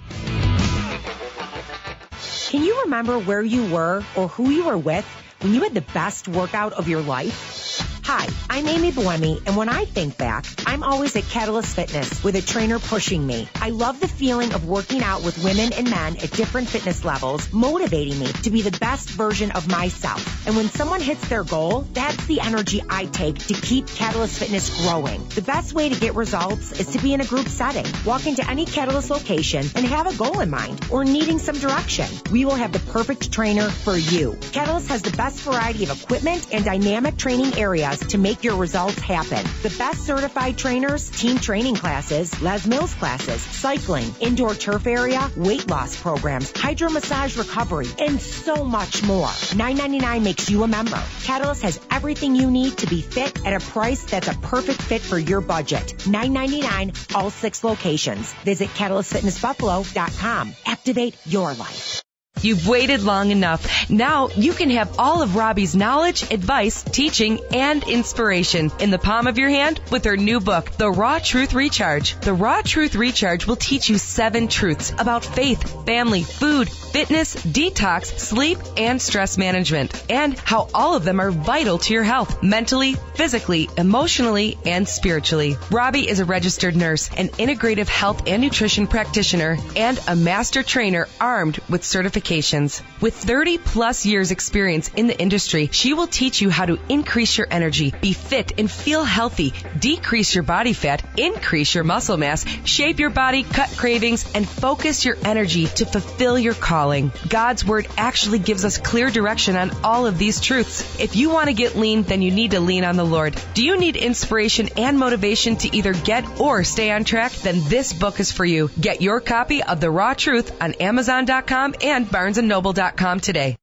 Can 2.51 2.65
you 2.65 2.83
remember 2.83 3.19
where 3.19 3.43
you 3.43 3.71
were 3.71 4.05
or 4.15 4.29
who 4.29 4.51
you 4.51 4.65
were 4.65 4.77
with 4.77 5.07
when 5.41 5.55
you 5.55 5.63
had 5.63 5.75
the 5.75 5.81
best 5.81 6.29
workout 6.29 6.75
of 6.75 6.89
your 6.89 7.01
life? 7.01 7.92
Hi, 8.05 8.27
I'm 8.51 8.67
Amy 8.67 8.91
Buemi, 8.91 9.41
and 9.47 9.57
when 9.57 9.69
I 9.69 9.85
think 9.85 10.19
back, 10.19 10.45
I'm 10.67 10.83
always 10.83 11.15
at 11.15 11.23
Catalyst 11.29 11.77
Fitness 11.77 12.25
with 12.25 12.35
a 12.35 12.43
trainer 12.43 12.81
pushing 12.81 13.25
me. 13.25 13.49
I 13.55 13.71
love 13.71 14.01
the 14.01 14.09
feeling 14.09 14.53
of 14.55 14.67
working 14.67 15.05
out 15.05 15.23
with 15.23 15.43
women 15.45 15.73
and 15.73 15.89
men 15.89 16.17
at 16.17 16.33
different 16.33 16.69
fitness 16.69 17.05
levels, 17.05 17.53
motivating 17.53 18.19
me 18.19 18.27
to 18.27 18.51
be 18.51 18.63
the 18.63 18.77
best 18.77 19.09
version 19.09 19.53
of 19.53 19.69
myself. 19.69 20.47
And 20.49 20.57
when 20.57 20.69
someone 20.69 21.01
hits 21.01 21.29
their 21.29 21.45
goal, 21.45 21.83
that's 21.93 22.27
the 22.27 22.41
energy 22.41 22.83
I 22.91 23.05
take 23.05 23.39
to 23.39 23.55
keep 23.55 23.87
Catalyst 23.87 24.37
Fitness 24.37 24.83
growing. 24.83 25.25
The 25.29 25.43
best 25.43 25.73
way 25.73 25.89
to 25.89 26.01
get 26.01 26.17
results 26.17 26.73
is 26.73 26.89
to 26.89 26.99
be 26.99 27.15
in 27.15 27.21
a 27.21 27.25
group 27.25 27.47
setting. 27.47 27.87
Walk 28.05 28.27
into 28.27 28.49
any 28.51 28.67
Catalyst 28.67 29.11
location 29.11 29.65
and 29.77 29.87
have 29.87 30.09
a 30.09 30.17
goal 30.17 30.41
in 30.41 30.51
mind 30.51 30.85
or 30.91 31.05
needing 31.05 31.39
some 31.39 31.57
direction. 31.57 32.09
We 32.33 32.47
will 32.47 32.57
have 32.57 32.73
the 32.73 32.81
perfect 32.81 33.31
trainer 33.31 33.69
for 33.71 33.97
you. 33.97 34.37
Catalyst 34.51 34.89
has 34.89 35.03
the 35.03 35.17
best 35.17 35.39
variety 35.43 35.85
of 35.85 36.03
equipment 36.03 36.49
and 36.53 36.65
dynamic 36.65 37.17
training 37.17 37.55
areas 37.55 37.93
to 38.11 38.19
make 38.19 38.45
your 38.45 38.57
results 38.57 38.99
happen. 38.99 39.45
The 39.63 39.75
best 39.79 40.05
certified 40.07 40.59
trainers, 40.59 41.11
team 41.11 41.39
training 41.39 41.77
classes, 41.77 42.41
Les 42.43 42.67
Mills 42.67 42.95
classes, 42.95 43.41
cycling, 43.41 44.15
indoor 44.21 44.55
turf 44.55 44.87
area, 44.87 45.31
weight 45.37 45.69
loss 45.69 46.01
programs, 46.01 46.53
hydro 46.57 46.91
massage 46.91 47.37
recovery, 47.37 47.89
and 47.99 48.21
so 48.21 48.65
much 48.65 49.03
more. 49.03 49.29
$9.99 49.29 50.23
makes 50.23 50.51
you 50.51 50.63
a 50.63 50.69
member. 50.69 51.03
Catalyst 51.25 51.63
has 51.63 51.81
everything 51.91 52.37
you 52.37 52.51
need 52.51 52.77
to 52.79 52.87
be 52.87 53.01
fit 53.03 53.45
at 53.47 53.55
a 53.55 53.65
price 53.65 54.05
that's 54.05 54.29
a 54.29 54.35
perfect 54.35 54.83
fit 54.83 55.03
for 55.03 55.19
your 55.19 55.41
budget. 55.41 55.95
$9.99, 55.99 57.15
all 57.17 57.31
six 57.31 57.65
locations. 57.65 58.33
Visit 58.45 58.69
CatalystFitnessBuffalo.com. 58.71 60.55
Activate 60.67 61.17
your 61.27 61.55
life. 61.55 62.03
You've 62.43 62.67
waited 62.67 63.03
long 63.03 63.31
enough. 63.31 63.89
Now 63.89 64.29
you 64.29 64.53
can 64.53 64.71
have 64.71 64.99
all 64.99 65.23
of 65.23 65.37
Robbie's 65.37 65.77
knowledge, 65.77 66.31
advice, 66.31 66.83
teaching, 66.83 67.41
and 67.53 67.83
inspiration 67.85 68.71
in 68.81 68.91
the 68.91 68.99
palm 68.99 69.27
of 69.27 69.39
your 69.39 69.49
hand 69.49 69.81
with 69.91 70.05
her 70.05 70.17
new 70.17 70.41
book, 70.41 70.71
The 70.73 70.91
Raw 70.91 71.19
Truth 71.19 71.55
Recharge. 71.55 72.19
The 72.21 72.35
Raw 72.35 72.63
Truth 72.63 72.95
Recharge 72.95 73.47
will 73.47 73.57
teach 73.57 73.89
you 73.89 73.99
seven 73.99 74.49
truths 74.49 74.93
about 74.99 75.25
faith, 75.25 75.87
family, 75.87 76.23
food, 76.23 76.69
fitness, 76.69 77.35
detox, 77.35 78.07
sleep, 78.19 78.59
and 78.77 79.01
stress 79.01 79.39
management, 79.39 80.05
and 80.11 80.39
how 80.39 80.69
all 80.75 80.95
of 80.95 81.05
them 81.05 81.21
are 81.21 81.31
vital 81.31 81.79
to 81.79 81.95
your 81.95 82.03
health, 82.03 82.43
mentally, 82.43 82.95
physically, 83.15 83.69
emotionally, 83.79 84.59
and 84.67 84.87
spiritually. 84.87 85.57
Robbie 85.71 86.09
is 86.09 86.21
a 86.21 86.25
registered 86.25 86.77
nurse, 86.77 87.09
an 87.17 87.29
integrative 87.29 87.89
health 87.89 88.25
and 88.27 88.43
nutrition 88.43 88.87
practitioner, 88.87 89.57
and 89.77 89.99
a 90.09 90.17
master 90.17 90.63
trainer 90.63 91.09
armed 91.21 91.59
with 91.69 91.85
With 92.33 93.15
30 93.15 93.59
plus 93.59 94.07
years 94.07 94.31
experience 94.31 94.89
in 94.97 95.07
the 95.07 95.19
industry, 95.19 95.69
she 95.71 95.93
will 95.93 96.07
teach 96.07 96.41
you 96.41 96.49
how 96.49 96.65
to 96.65 96.79
increase 96.89 97.37
your 97.37 97.47
energy, 97.51 97.93
be 98.01 98.15
fit 98.15 98.59
and 98.59 98.71
feel 98.71 99.05
healthy, 99.05 99.53
decrease 99.79 100.35
your 100.35 100.43
body 100.43 100.73
fat, 100.73 101.03
increase 101.19 101.75
your 101.75 101.85
muscle 101.85 102.17
mass, 102.17 102.47
shape 102.65 103.01
your 103.01 103.11
body, 103.11 103.43
cut 103.43 103.69
cravings, 103.77 104.25
and 104.35 104.49
focus 104.49 105.05
your 105.05 105.19
energy 105.27 105.67
to 105.67 105.85
fulfill 105.85 106.39
your 106.39 106.55
calling. 106.55 107.13
God's 107.29 107.67
word 107.67 107.87
actually 107.99 108.39
gives 108.39 108.65
us 108.65 108.79
clear 108.79 109.11
direction 109.11 109.57
on 109.57 109.71
all 109.85 110.07
of 110.07 110.17
these 110.17 110.41
truths. 110.41 110.99
If 110.99 111.17
you 111.17 111.29
want 111.29 111.49
to 111.49 111.55
get 111.55 111.77
lean, 111.77 112.03
then 112.03 112.23
you 112.23 112.31
need 112.31 112.53
to 112.53 112.61
lean 112.61 112.85
on 112.85 112.97
the 112.97 113.05
Lord. 113.05 113.39
Do 113.53 113.63
you 113.63 113.79
need 113.79 113.97
inspiration 113.97 114.71
and 114.79 114.99
motivation 114.99 115.57
to 115.57 115.77
either 115.77 115.93
get 115.93 116.41
or 116.41 116.65
stay 116.65 116.91
on 116.93 117.05
track? 117.05 117.33
Then 117.33 117.61
this 117.69 117.93
book 117.93 118.21
is 118.21 118.33
for 118.33 118.47
you. 118.47 118.71
Get 118.81 119.03
your 119.03 119.21
copy 119.21 119.63
of 119.63 119.81
The 119.81 119.91
Raw 119.91 120.15
Truth 120.15 120.63
on 120.63 120.73
Amazon.com 120.75 121.75
and 121.83 122.11
BarnesandNoble.com 122.13 123.21
today. 123.21 123.57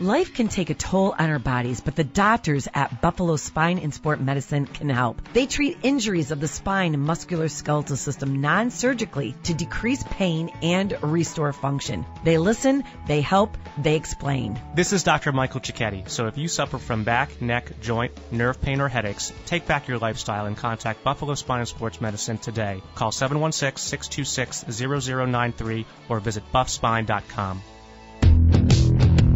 Life 0.00 0.32
can 0.32 0.48
take 0.48 0.70
a 0.70 0.74
toll 0.74 1.14
on 1.18 1.28
our 1.28 1.38
bodies, 1.38 1.82
but 1.82 1.94
the 1.94 2.04
doctors 2.04 2.66
at 2.72 3.02
Buffalo 3.02 3.36
Spine 3.36 3.78
and 3.78 3.92
Sport 3.92 4.18
Medicine 4.18 4.64
can 4.64 4.88
help. 4.88 5.20
They 5.34 5.44
treat 5.44 5.76
injuries 5.82 6.30
of 6.30 6.40
the 6.40 6.48
spine 6.48 6.94
and 6.94 7.06
musculoskeletal 7.06 7.98
system 7.98 8.40
non-surgically 8.40 9.34
to 9.42 9.52
decrease 9.52 10.02
pain 10.02 10.48
and 10.62 10.96
restore 11.02 11.52
function. 11.52 12.06
They 12.24 12.38
listen, 12.38 12.84
they 13.06 13.20
help, 13.20 13.58
they 13.76 13.96
explain. 13.96 14.58
This 14.74 14.94
is 14.94 15.02
Dr. 15.02 15.32
Michael 15.32 15.60
Cicchetti. 15.60 16.08
So 16.08 16.28
if 16.28 16.38
you 16.38 16.48
suffer 16.48 16.78
from 16.78 17.04
back, 17.04 17.42
neck, 17.42 17.78
joint, 17.82 18.14
nerve 18.32 18.58
pain, 18.62 18.80
or 18.80 18.88
headaches, 18.88 19.34
take 19.44 19.66
back 19.66 19.86
your 19.86 19.98
lifestyle 19.98 20.46
and 20.46 20.56
contact 20.56 21.04
Buffalo 21.04 21.34
Spine 21.34 21.60
and 21.60 21.68
Sports 21.68 22.00
Medicine 22.00 22.38
today. 22.38 22.80
Call 22.94 23.10
716-626-0093 23.10 25.84
or 26.08 26.20
visit 26.20 26.42
buffspine.com. 26.54 27.60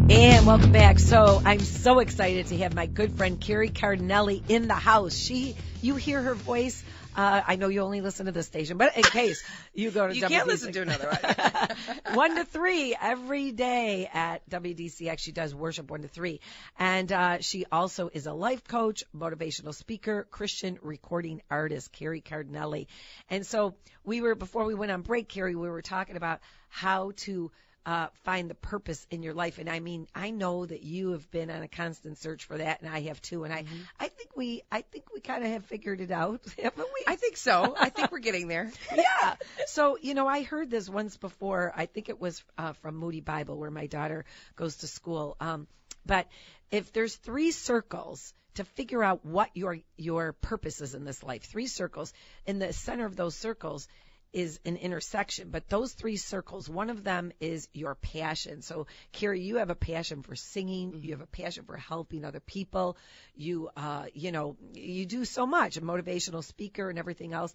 And 0.07 0.45
welcome 0.45 0.71
back. 0.71 0.99
So 0.99 1.41
I'm 1.43 1.61
so 1.61 1.97
excited 1.97 2.45
to 2.47 2.57
have 2.57 2.75
my 2.75 2.85
good 2.85 3.17
friend 3.17 3.41
Keri 3.41 3.69
Cardinale 3.69 4.39
in 4.47 4.67
the 4.67 4.75
house. 4.75 5.15
She, 5.15 5.55
you 5.81 5.95
hear 5.95 6.21
her 6.21 6.35
voice. 6.35 6.83
Uh, 7.15 7.41
I 7.47 7.55
know 7.55 7.69
you 7.69 7.81
only 7.81 8.01
listen 8.01 8.27
to 8.27 8.31
this 8.31 8.45
station, 8.45 8.77
but 8.77 8.95
in 8.95 9.01
case 9.01 9.43
you 9.73 9.89
go 9.89 10.07
to 10.07 10.15
You 10.15 10.27
can't 10.27 10.45
listen 10.47 10.73
to 10.73 10.81
another 10.83 11.09
one. 11.09 12.13
one 12.15 12.35
to 12.35 12.45
three 12.45 12.95
every 13.01 13.51
day 13.51 14.07
at 14.13 14.47
WDCX. 14.47 15.17
She 15.17 15.31
does 15.31 15.55
worship 15.55 15.89
one 15.89 16.03
to 16.03 16.07
three. 16.07 16.39
And 16.77 17.11
uh, 17.11 17.39
she 17.39 17.65
also 17.71 18.11
is 18.13 18.27
a 18.27 18.33
life 18.33 18.63
coach, 18.67 19.03
motivational 19.15 19.73
speaker, 19.73 20.27
Christian 20.29 20.77
recording 20.83 21.41
artist, 21.49 21.91
Keri 21.91 22.21
Cardinale. 22.21 22.85
And 23.31 23.43
so 23.43 23.73
we 24.03 24.21
were, 24.21 24.35
before 24.35 24.65
we 24.65 24.75
went 24.75 24.91
on 24.91 25.01
break, 25.01 25.29
Keri, 25.29 25.55
we 25.55 25.67
were 25.67 25.81
talking 25.81 26.15
about 26.15 26.41
how 26.69 27.13
to 27.15 27.49
uh, 27.85 28.07
find 28.23 28.49
the 28.49 28.55
purpose 28.55 29.05
in 29.11 29.21
your 29.21 29.33
life. 29.33 29.59
And 29.59 29.69
I 29.69 29.79
mean, 29.79 30.07
I 30.15 30.31
know 30.31 30.65
that 30.65 30.83
you 30.83 31.11
have 31.11 31.29
been 31.29 31.51
on 31.51 31.61
a 31.61 31.67
constant 31.67 32.17
search 32.17 32.45
for 32.45 32.57
that, 32.57 32.81
and 32.81 32.89
I 32.89 33.01
have 33.01 33.21
too. 33.21 33.43
And 33.43 33.53
I, 33.53 33.65
I 33.99 34.07
think 34.07 34.35
we, 34.35 34.63
I 34.71 34.81
think 34.81 35.05
we 35.13 35.21
kind 35.21 35.43
of 35.43 35.51
have 35.51 35.65
figured 35.65 36.01
it 36.01 36.11
out, 36.11 36.41
haven't 36.61 36.87
we? 36.93 37.03
I 37.07 37.15
think 37.15 37.37
so. 37.37 37.75
I 37.77 37.89
think 37.89 38.11
we're 38.11 38.19
getting 38.19 38.47
there. 38.47 38.71
yeah. 38.95 39.35
So, 39.67 39.97
you 40.01 40.13
know, 40.13 40.27
I 40.27 40.43
heard 40.43 40.71
this 40.71 40.89
once 40.89 41.17
before. 41.17 41.71
I 41.75 41.85
think 41.85 42.09
it 42.09 42.19
was 42.19 42.43
uh, 42.57 42.73
from 42.73 42.95
Moody 42.95 43.21
Bible 43.21 43.57
where 43.57 43.71
my 43.71 43.85
daughter 43.85 44.25
goes 44.55 44.77
to 44.77 44.87
school. 44.87 45.37
Um, 45.39 45.67
but 46.05 46.27
if 46.71 46.91
there's 46.91 47.15
three 47.15 47.51
circles 47.51 48.33
to 48.55 48.63
figure 48.63 49.03
out 49.03 49.25
what 49.25 49.49
your 49.53 49.79
your 49.97 50.33
purpose 50.33 50.81
is 50.81 50.95
in 50.95 51.03
this 51.03 51.21
life, 51.23 51.43
three 51.43 51.67
circles, 51.67 52.13
in 52.45 52.59
the 52.59 52.73
center 52.73 53.05
of 53.05 53.15
those 53.15 53.35
circles 53.35 53.87
is 54.35 54.59
an 54.65 54.75
intersection, 54.75 55.47
but 55.49 55.69
those 55.69 55.93
three 55.93 56.17
circles, 56.17 56.69
one 56.69 56.89
of 56.89 57.05
them 57.05 57.31
is 57.39 57.69
your 57.71 57.95
passion. 57.95 58.61
So, 58.61 58.85
Keri, 59.13 59.39
you 59.39 59.55
have 59.57 59.69
a 59.69 59.75
passion 59.75 60.23
for 60.23 60.35
singing. 60.35 60.99
You 61.01 61.11
have 61.11 61.21
a 61.21 61.25
passion 61.25 61.63
for 61.63 61.77
helping 61.77 62.25
other 62.25 62.41
people. 62.41 62.97
You, 63.33 63.69
uh, 63.77 64.07
you 64.13 64.33
know, 64.33 64.57
you 64.73 65.05
do 65.05 65.23
so 65.23 65.45
much, 65.45 65.77
a 65.77 65.81
motivational 65.81 66.43
speaker 66.43 66.89
and 66.89 66.99
everything 66.99 67.31
else, 67.31 67.53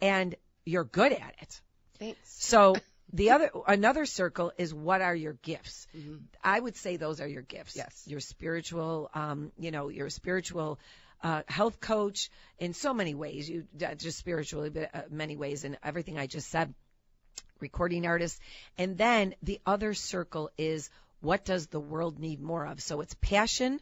and 0.00 0.34
you're 0.64 0.84
good 0.84 1.12
at 1.12 1.34
it. 1.42 1.60
Thanks. 1.98 2.18
So, 2.24 2.76
the 3.12 3.32
other, 3.32 3.50
another 3.66 4.06
circle 4.06 4.50
is 4.56 4.72
what 4.72 5.02
are 5.02 5.14
your 5.14 5.34
gifts? 5.34 5.86
I 6.42 6.58
would 6.58 6.76
say 6.76 6.96
those 6.96 7.20
are 7.20 7.28
your 7.28 7.42
gifts. 7.42 7.76
Yes. 7.76 8.02
Your 8.06 8.20
spiritual, 8.20 9.10
um, 9.12 9.52
you 9.58 9.70
know, 9.70 9.90
your 9.90 10.08
spiritual, 10.08 10.78
uh, 11.24 11.42
health 11.48 11.80
coach 11.80 12.30
in 12.58 12.74
so 12.74 12.94
many 12.94 13.14
ways. 13.14 13.50
You 13.50 13.66
uh, 13.84 13.94
just 13.96 14.18
spiritually, 14.18 14.70
but 14.70 14.90
uh, 14.94 15.02
many 15.10 15.36
ways, 15.36 15.64
and 15.64 15.78
everything 15.82 16.18
I 16.18 16.28
just 16.28 16.50
said. 16.50 16.74
recording 17.60 18.06
artist. 18.06 18.40
And 18.78 18.98
then 18.98 19.34
the 19.42 19.60
other 19.66 19.94
circle 19.94 20.50
is 20.58 20.90
what 21.20 21.44
does 21.44 21.66
the 21.68 21.80
world 21.80 22.18
need 22.18 22.40
more 22.40 22.66
of? 22.66 22.80
So 22.82 23.00
it's 23.00 23.14
passion, 23.20 23.80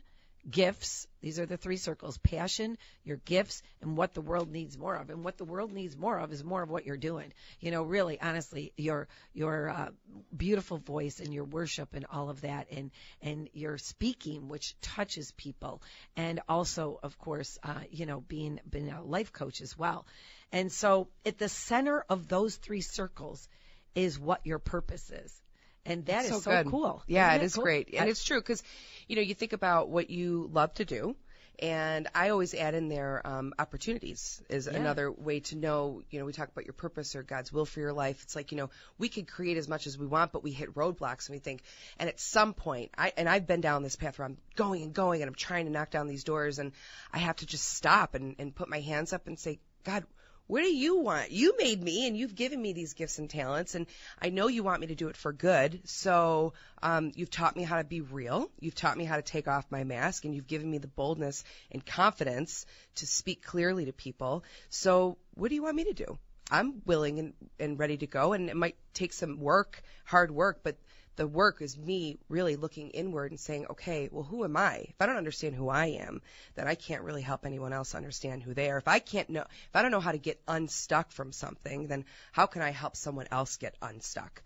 gifts. 0.51 1.07
These 1.21 1.39
are 1.39 1.47
the 1.47 1.57
three 1.57 1.77
circles 1.77 2.19
passion, 2.19 2.77
your 3.05 3.19
gifts, 3.19 3.63
and 3.81 3.97
what 3.97 4.13
the 4.13 4.21
world 4.21 4.51
needs 4.51 4.77
more 4.77 4.95
of. 4.97 5.11
And 5.11 5.25
what 5.25 5.39
the 5.39 5.45
world 5.45 5.73
needs 5.73 5.97
more 5.97 6.19
of 6.19 6.33
is 6.33 6.43
more 6.43 6.63
of 6.63 6.71
what 6.71 6.85
you're 6.85 6.97
doing. 6.97 7.33
You 7.61 7.71
know, 7.71 7.83
really, 7.83 8.21
honestly, 8.21 8.73
your, 8.77 9.09
your, 9.33 9.71
uh, 9.71 9.89
beautiful 10.37 10.79
voice 10.79 11.21
and 11.21 11.33
your 11.33 11.45
worship 11.45 11.91
and 11.95 12.07
all 12.11 12.29
of 12.29 12.41
that 12.41 12.69
and, 12.73 12.91
and 13.21 13.49
your 13.53 13.79
speaking, 13.79 14.49
which 14.49 14.75
touches 14.81 15.33
people. 15.33 15.83
And 16.17 16.41
also, 16.49 16.99
of 17.03 17.19
course, 17.19 17.59
uh, 17.63 17.81
you 17.91 18.07
know, 18.07 18.21
being, 18.21 18.61
being 18.69 18.91
a 18.91 19.03
life 19.03 19.33
coach 19.33 19.61
as 19.61 19.79
well. 19.79 20.07
And 20.51 20.71
so 20.71 21.09
at 21.25 21.39
the 21.39 21.49
center 21.49 22.05
of 22.09 22.29
those 22.29 22.57
three 22.57 22.83
circles 22.83 23.49
is 23.95 24.19
what 24.19 24.47
your 24.47 24.59
purpose 24.59 25.11
is. 25.11 25.42
And 25.85 26.07
that 26.07 26.25
is 26.25 26.31
so, 26.31 26.41
so, 26.41 26.51
good. 26.51 26.71
cool. 26.71 27.03
Yeah, 27.07 27.35
it 27.35 27.43
is 27.43 27.55
cool? 27.55 27.65
great, 27.65 27.89
and 27.93 28.05
I- 28.05 28.09
it's 28.09 28.23
true 28.25 28.41
because, 28.41 28.63
you 29.09 29.17
know, 29.17 29.23
you 29.23 29.35
think 29.35 29.53
about 29.53 29.89
what 29.89 30.11
you 30.11 30.49
love 30.53 30.73
to 30.75 30.85
do, 30.85 31.17
and 31.59 32.09
I 32.15 32.29
always 32.31 32.55
add 32.55 32.75
in 32.75 32.89
there 32.89 33.21
um, 33.27 33.53
opportunities 33.59 34.41
is 34.49 34.67
Yeah. 34.71 34.79
another 34.79 35.11
way 35.11 35.41
to 35.41 35.57
know. 35.57 36.03
You 36.11 36.21
know, 36.21 36.25
we 36.25 36.33
talk 36.33 36.49
about 36.49 36.65
your 36.67 36.73
purpose 36.73 37.15
or 37.17 37.23
God's 37.25 37.53
will 37.53 37.67
for 37.67 37.81
your 37.81 37.93
life. 37.93 38.23
It's 38.23 38.35
like 38.37 38.53
you 38.53 38.59
know 38.59 38.71
we 38.99 39.09
could 39.09 39.27
create 39.29 39.57
as 39.57 39.69
much 39.69 39.87
as 39.89 39.99
we 39.99 40.07
want, 40.07 40.33
but 40.33 40.43
we 40.45 40.53
hit 40.53 40.75
roadblocks 40.75 41.29
and 41.29 41.35
we 41.35 41.41
think. 41.41 41.63
And 41.99 42.09
at 42.09 42.21
some 42.21 42.55
point, 42.55 42.91
I 42.97 43.13
and 43.17 43.29
I've 43.29 43.47
been 43.47 43.61
down 43.61 43.83
this 43.83 43.97
path 43.97 44.19
where 44.19 44.27
I'm 44.27 44.39
going 44.55 44.83
and 44.83 44.95
going 44.95 45.21
and 45.23 45.29
I'm 45.29 45.35
trying 45.35 45.67
to 45.67 45.71
knock 45.73 45.91
down 45.91 46.07
these 46.07 46.25
doors, 46.25 46.59
and 46.61 46.73
I 47.13 47.19
have 47.19 47.37
to 47.37 47.47
just 47.47 47.65
stop 47.73 48.15
and 48.15 48.37
and 48.39 48.55
put 48.55 48.69
my 48.69 48.81
hands 48.81 49.13
up 49.13 49.27
and 49.27 49.39
say, 49.39 49.59
God, 49.85 50.05
where 50.47 50.63
do 50.63 50.75
you 50.75 50.99
want? 50.99 51.31
You 51.31 51.55
made 51.59 51.83
me 51.83 52.07
and 52.07 52.17
you've 52.17 52.35
given 52.35 52.61
me 52.61 52.73
these 52.73 52.95
gifts 52.95 53.19
and 53.19 53.31
talents 53.31 53.75
and 53.75 53.87
I 54.21 54.31
know 54.31 54.49
you 54.49 54.63
want 54.63 54.81
me 54.81 54.89
to 54.89 54.95
do 54.95 55.09
it 55.09 55.17
for 55.17 55.33
good. 55.33 55.81
So, 55.85 56.53
um, 56.83 57.13
you've 57.15 57.31
taught 57.31 57.57
me 57.57 57.63
how 57.63 57.79
to 57.79 57.85
be 57.85 58.01
real. 58.01 58.51
You've 58.61 58.75
taught 58.75 58.97
me 58.97 59.05
how 59.05 59.17
to 59.17 59.23
take 59.23 59.49
off 59.49 59.65
my 59.71 59.85
mask 59.85 60.25
and 60.25 60.35
you've 60.35 60.47
given 60.47 60.71
me 60.71 60.79
the 60.79 60.89
boldness 60.89 61.45
and 61.71 61.85
confidence 61.85 62.67
to 62.97 63.07
speak 63.07 63.43
clearly 63.43 63.87
to 63.87 63.93
people. 63.93 64.45
So 64.69 65.17
what 65.35 65.49
do 65.49 65.55
you 65.55 65.63
want 65.63 65.77
me 65.77 65.85
to 65.85 65.93
do? 65.93 66.19
I'm 66.51 66.83
willing 66.85 67.19
and, 67.19 67.33
and 67.59 67.79
ready 67.79 67.97
to 67.97 68.07
go 68.07 68.35
and 68.35 68.51
it 68.51 68.57
might 68.57 68.77
take 68.93 69.13
some 69.13 69.41
work, 69.41 69.83
hard 70.05 70.31
work, 70.31 70.61
but 70.63 70.77
the 71.17 71.27
work 71.27 71.61
is 71.61 71.77
me 71.77 72.19
really 72.29 72.57
looking 72.57 72.91
inward 72.91 73.31
and 73.31 73.41
saying, 73.41 73.67
okay, 73.71 74.09
well, 74.11 74.25
who 74.25 74.45
am 74.45 74.57
I? 74.57 74.87
If 74.89 74.95
I 75.01 75.07
don't 75.07 75.17
understand 75.17 75.55
who 75.55 75.69
I 75.69 75.87
am, 75.87 76.23
then 76.55 76.67
I 76.67 76.75
can't 76.75 77.03
really 77.03 77.23
help 77.23 77.45
anyone 77.45 77.73
else 77.73 77.95
understand 77.95 78.43
who 78.43 78.55
they 78.55 78.71
are. 78.71 78.79
If 78.79 78.89
I 78.89 78.99
can't 78.99 79.29
know, 79.31 79.43
if 79.43 79.77
I 79.77 79.83
don't 79.83 79.91
know 79.91 80.01
how 80.01 80.13
to 80.13 80.19
get 80.19 80.41
unstuck 80.49 81.13
from 81.13 81.33
something, 81.33 81.87
then 81.87 82.05
how 82.33 82.47
can 82.47 82.63
I 82.63 82.71
help 82.71 82.97
someone 82.97 83.29
else 83.31 83.57
get 83.57 83.77
unstuck? 83.83 84.43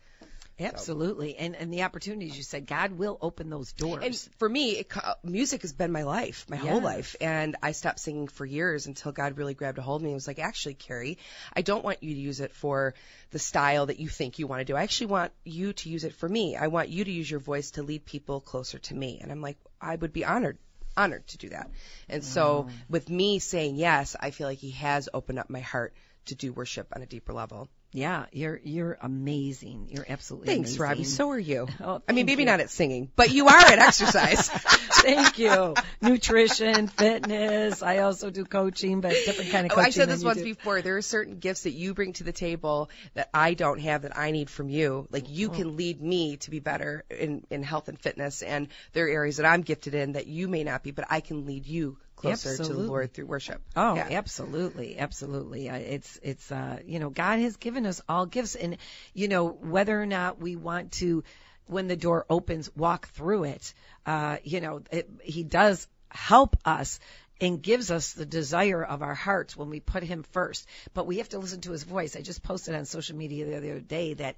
Absolutely. 0.58 1.36
And 1.36 1.54
and 1.54 1.72
the 1.72 1.82
opportunities 1.82 2.36
you 2.36 2.42
said, 2.42 2.66
God 2.66 2.92
will 2.92 3.18
open 3.20 3.50
those 3.50 3.72
doors. 3.72 4.02
And 4.02 4.16
for 4.38 4.48
me, 4.48 4.78
it, 4.78 4.92
music 5.22 5.62
has 5.62 5.72
been 5.72 5.92
my 5.92 6.04
life, 6.04 6.46
my 6.48 6.56
whole 6.56 6.80
life. 6.80 7.14
And 7.20 7.56
I 7.62 7.72
stopped 7.72 8.00
singing 8.00 8.28
for 8.28 8.46
years 8.46 8.86
until 8.86 9.12
God 9.12 9.36
really 9.36 9.54
grabbed 9.54 9.78
a 9.78 9.82
hold 9.82 10.00
of 10.00 10.04
me 10.04 10.10
and 10.10 10.14
was 10.14 10.26
like, 10.26 10.38
actually, 10.38 10.74
Keri, 10.74 11.18
I 11.54 11.60
don't 11.62 11.84
want 11.84 12.02
you 12.02 12.14
to 12.14 12.20
use 12.20 12.40
it 12.40 12.52
for 12.52 12.94
the 13.32 13.38
style 13.38 13.86
that 13.86 14.00
you 14.00 14.08
think 14.08 14.38
you 14.38 14.46
want 14.46 14.60
to 14.60 14.64
do. 14.64 14.76
I 14.76 14.82
actually 14.82 15.08
want 15.08 15.32
you 15.44 15.74
to 15.74 15.90
use 15.90 16.04
it 16.04 16.14
for 16.14 16.28
me. 16.28 16.56
I 16.56 16.68
want 16.68 16.88
you 16.88 17.04
to 17.04 17.10
use 17.10 17.30
your 17.30 17.40
voice 17.40 17.72
to 17.72 17.82
lead 17.82 18.06
people 18.06 18.40
closer 18.40 18.78
to 18.78 18.94
me. 18.94 19.18
And 19.20 19.30
I'm 19.30 19.42
like, 19.42 19.58
I 19.80 19.94
would 19.96 20.12
be 20.12 20.24
honored 20.24 20.58
honored 20.96 21.26
to 21.28 21.36
do 21.36 21.50
that. 21.50 21.70
And 22.08 22.24
so 22.24 22.68
mm. 22.68 22.72
with 22.88 23.10
me 23.10 23.38
saying 23.38 23.76
yes, 23.76 24.16
I 24.18 24.30
feel 24.30 24.46
like 24.46 24.58
he 24.58 24.70
has 24.70 25.10
opened 25.12 25.38
up 25.38 25.50
my 25.50 25.60
heart 25.60 25.92
to 26.26 26.34
do 26.34 26.52
worship 26.52 26.88
on 26.94 27.02
a 27.02 27.06
deeper 27.06 27.32
level. 27.32 27.68
Yeah, 27.96 28.26
you're 28.30 28.60
you're 28.62 28.98
amazing. 29.00 29.88
You're 29.90 30.04
absolutely 30.08 30.48
amazing. 30.48 30.64
Thanks, 30.64 30.78
amazing. 30.78 30.82
Robbie. 30.90 31.04
So 31.04 31.30
are 31.30 31.38
you. 31.38 31.66
Oh, 31.82 32.02
I 32.06 32.12
mean, 32.12 32.26
maybe 32.26 32.42
you. 32.42 32.46
not 32.46 32.60
at 32.60 32.68
singing, 32.68 33.10
but 33.16 33.30
you 33.30 33.48
are 33.48 33.56
at 33.58 33.78
exercise. 33.78 34.48
Thank 34.96 35.38
you. 35.38 35.74
Nutrition, 36.02 36.88
fitness. 36.88 37.82
I 37.82 37.98
also 37.98 38.30
do 38.30 38.44
coaching, 38.44 39.00
but 39.00 39.12
different 39.12 39.50
kind 39.50 39.66
of 39.66 39.72
Oh, 39.72 39.76
coaching. 39.76 39.86
I 39.86 39.90
said 39.90 40.08
this 40.08 40.22
once 40.22 40.38
do. 40.38 40.44
before. 40.44 40.82
There 40.82 40.96
are 40.98 41.02
certain 41.02 41.38
gifts 41.38 41.62
that 41.62 41.70
you 41.72 41.94
bring 41.94 42.12
to 42.14 42.24
the 42.24 42.32
table 42.32 42.90
that 43.14 43.30
I 43.32 43.54
don't 43.54 43.80
have 43.80 44.02
that 44.02 44.16
I 44.16 44.30
need 44.30 44.50
from 44.50 44.68
you. 44.68 45.08
Like 45.10 45.30
you 45.30 45.48
Oh. 45.48 45.52
can 45.54 45.76
lead 45.76 46.00
me 46.02 46.36
to 46.38 46.50
be 46.50 46.60
better 46.60 47.04
in, 47.10 47.44
in 47.50 47.62
health 47.62 47.88
and 47.88 47.98
fitness, 47.98 48.42
and 48.42 48.68
there 48.92 49.06
are 49.06 49.10
areas 49.10 49.38
that 49.38 49.46
I'm 49.46 49.62
gifted 49.62 49.94
in 49.94 50.12
that 50.12 50.26
you 50.26 50.48
may 50.48 50.64
not 50.64 50.82
be, 50.82 50.90
but 50.90 51.06
I 51.08 51.20
can 51.20 51.46
lead 51.46 51.66
you 51.66 51.96
closer 52.26 52.56
to 52.56 52.72
the 52.72 52.78
Lord 52.80 53.12
through 53.12 53.26
worship. 53.26 53.62
Oh, 53.74 53.96
Yeah. 53.96 54.08
absolutely, 54.10 54.98
absolutely. 54.98 55.68
It's 55.68 56.18
it's 56.22 56.50
uh, 56.50 56.78
you 56.84 56.98
know, 56.98 57.10
God 57.10 57.38
has 57.40 57.56
given 57.56 57.86
us 57.86 58.00
all 58.08 58.26
gifts, 58.26 58.54
and 58.54 58.76
you 59.14 59.28
know 59.28 59.48
whether 59.48 60.00
or 60.00 60.06
not 60.06 60.40
we 60.40 60.56
want 60.56 60.92
to, 60.92 61.24
when 61.66 61.88
the 61.88 61.96
door 61.96 62.26
opens, 62.28 62.70
walk 62.76 63.08
through 63.08 63.44
it. 63.44 63.74
Uh, 64.04 64.38
you 64.44 64.60
know, 64.60 64.82
it, 64.90 65.08
He 65.22 65.42
does 65.42 65.88
help 66.10 66.56
us 66.64 67.00
and 67.40 67.62
gives 67.62 67.90
us 67.90 68.12
the 68.12 68.26
desire 68.26 68.82
of 68.82 69.02
our 69.02 69.14
hearts 69.14 69.56
when 69.56 69.70
we 69.70 69.80
put 69.80 70.02
Him 70.02 70.22
first. 70.32 70.66
But 70.94 71.06
we 71.06 71.18
have 71.18 71.28
to 71.30 71.38
listen 71.38 71.60
to 71.62 71.72
His 71.72 71.82
voice. 71.82 72.16
I 72.16 72.22
just 72.22 72.42
posted 72.42 72.74
on 72.74 72.84
social 72.84 73.16
media 73.16 73.44
the 73.44 73.56
other 73.56 73.80
day 73.80 74.14
that 74.14 74.36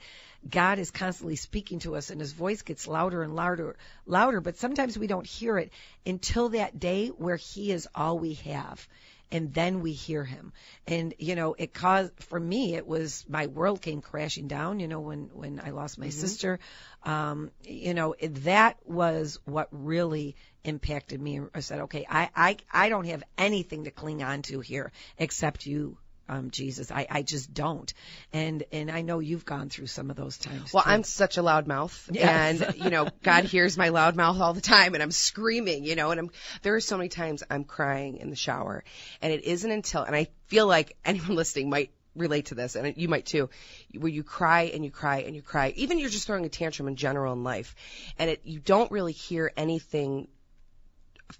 God 0.48 0.78
is 0.78 0.90
constantly 0.90 1.36
speaking 1.36 1.78
to 1.80 1.96
us, 1.96 2.10
and 2.10 2.20
His 2.20 2.32
voice 2.32 2.62
gets 2.62 2.86
louder 2.86 3.22
and 3.22 3.34
louder, 3.34 3.76
louder. 4.06 4.40
But 4.40 4.58
sometimes 4.58 4.98
we 4.98 5.06
don't 5.06 5.26
hear 5.26 5.58
it 5.58 5.72
until 6.06 6.50
that 6.50 6.78
day 6.78 7.08
where 7.08 7.36
He 7.36 7.72
is 7.72 7.88
all 7.94 8.18
we 8.18 8.34
have 8.34 8.86
and 9.30 9.52
then 9.52 9.80
we 9.80 9.92
hear 9.92 10.24
him. 10.24 10.52
And 10.86 11.14
you 11.18 11.34
know 11.34 11.54
it 11.58 11.74
caused 11.74 12.12
for 12.20 12.38
me 12.38 12.74
it 12.74 12.86
was 12.86 13.24
my 13.28 13.46
world 13.46 13.82
came 13.82 14.00
crashing 14.00 14.48
down 14.48 14.80
you 14.80 14.88
know 14.88 15.00
when 15.00 15.30
when 15.32 15.60
i 15.64 15.70
lost 15.70 15.98
my 15.98 16.08
sister. 16.08 16.58
Um 17.04 17.50
you 17.62 17.94
know 17.94 18.14
it, 18.18 18.44
that 18.44 18.78
was 18.84 19.38
what 19.44 19.68
really 19.70 20.36
impacted 20.64 21.20
me. 21.20 21.40
I 21.54 21.60
said 21.60 21.80
okay 21.80 22.06
i 22.08 22.30
i 22.34 22.56
i 22.72 22.88
don't 22.88 23.06
have 23.06 23.22
anything 23.36 23.84
to 23.84 23.90
cling 23.90 24.22
on 24.22 24.42
to 24.42 24.60
here 24.60 24.92
except 25.18 25.66
you 25.66 25.98
um 26.28 26.50
jesus 26.50 26.90
i 26.90 27.06
i 27.10 27.22
just 27.22 27.52
don't 27.52 27.94
and 28.32 28.64
and 28.72 28.90
i 28.90 29.02
know 29.02 29.18
you've 29.18 29.44
gone 29.44 29.68
through 29.68 29.86
some 29.86 30.10
of 30.10 30.16
those 30.16 30.38
times 30.38 30.72
Well, 30.72 30.82
too. 30.82 30.90
I'm 30.90 31.04
such 31.04 31.36
a 31.36 31.42
loud 31.42 31.66
mouth, 31.66 32.08
Yes. 32.12 32.60
and 32.62 32.76
you 32.76 32.90
know, 32.90 33.08
God 33.22 33.44
hears 33.44 33.76
my 33.78 33.88
loud 33.88 34.16
mouth 34.16 34.40
all 34.40 34.52
the 34.54 34.60
time, 34.60 34.94
and 34.94 35.02
I'm 35.02 35.10
screaming, 35.10 35.84
you 35.84 35.96
know, 35.96 36.10
and 36.10 36.20
I'm 36.20 36.30
there 36.62 36.74
are 36.74 36.80
so 36.80 36.96
many 36.96 37.08
times 37.08 37.42
I'm 37.50 37.64
crying 37.64 38.16
in 38.18 38.30
the 38.30 38.36
shower, 38.36 38.84
and 39.22 39.32
it 39.32 39.44
isn't 39.44 39.70
until, 39.70 40.02
and 40.02 40.14
I 40.14 40.28
feel 40.46 40.66
like 40.66 40.96
anyone 41.04 41.34
listening 41.42 41.70
might 41.70 41.90
relate 42.16 42.46
to 42.46 42.54
this, 42.54 42.74
and 42.76 42.96
you 42.96 43.08
might 43.08 43.26
too, 43.26 43.48
where 43.96 44.10
you 44.10 44.22
cry 44.24 44.62
and 44.74 44.84
you 44.84 44.90
cry 44.90 45.18
and 45.20 45.36
you 45.36 45.42
cry, 45.42 45.72
even 45.76 45.98
you're 45.98 46.10
just 46.10 46.26
throwing 46.26 46.44
a 46.44 46.48
tantrum 46.48 46.88
in 46.88 46.96
general 46.96 47.32
in 47.32 47.44
life, 47.44 47.74
and 48.18 48.30
it 48.30 48.40
you 48.44 48.58
don't 48.58 48.90
really 48.90 49.12
hear 49.12 49.52
anything 49.56 50.28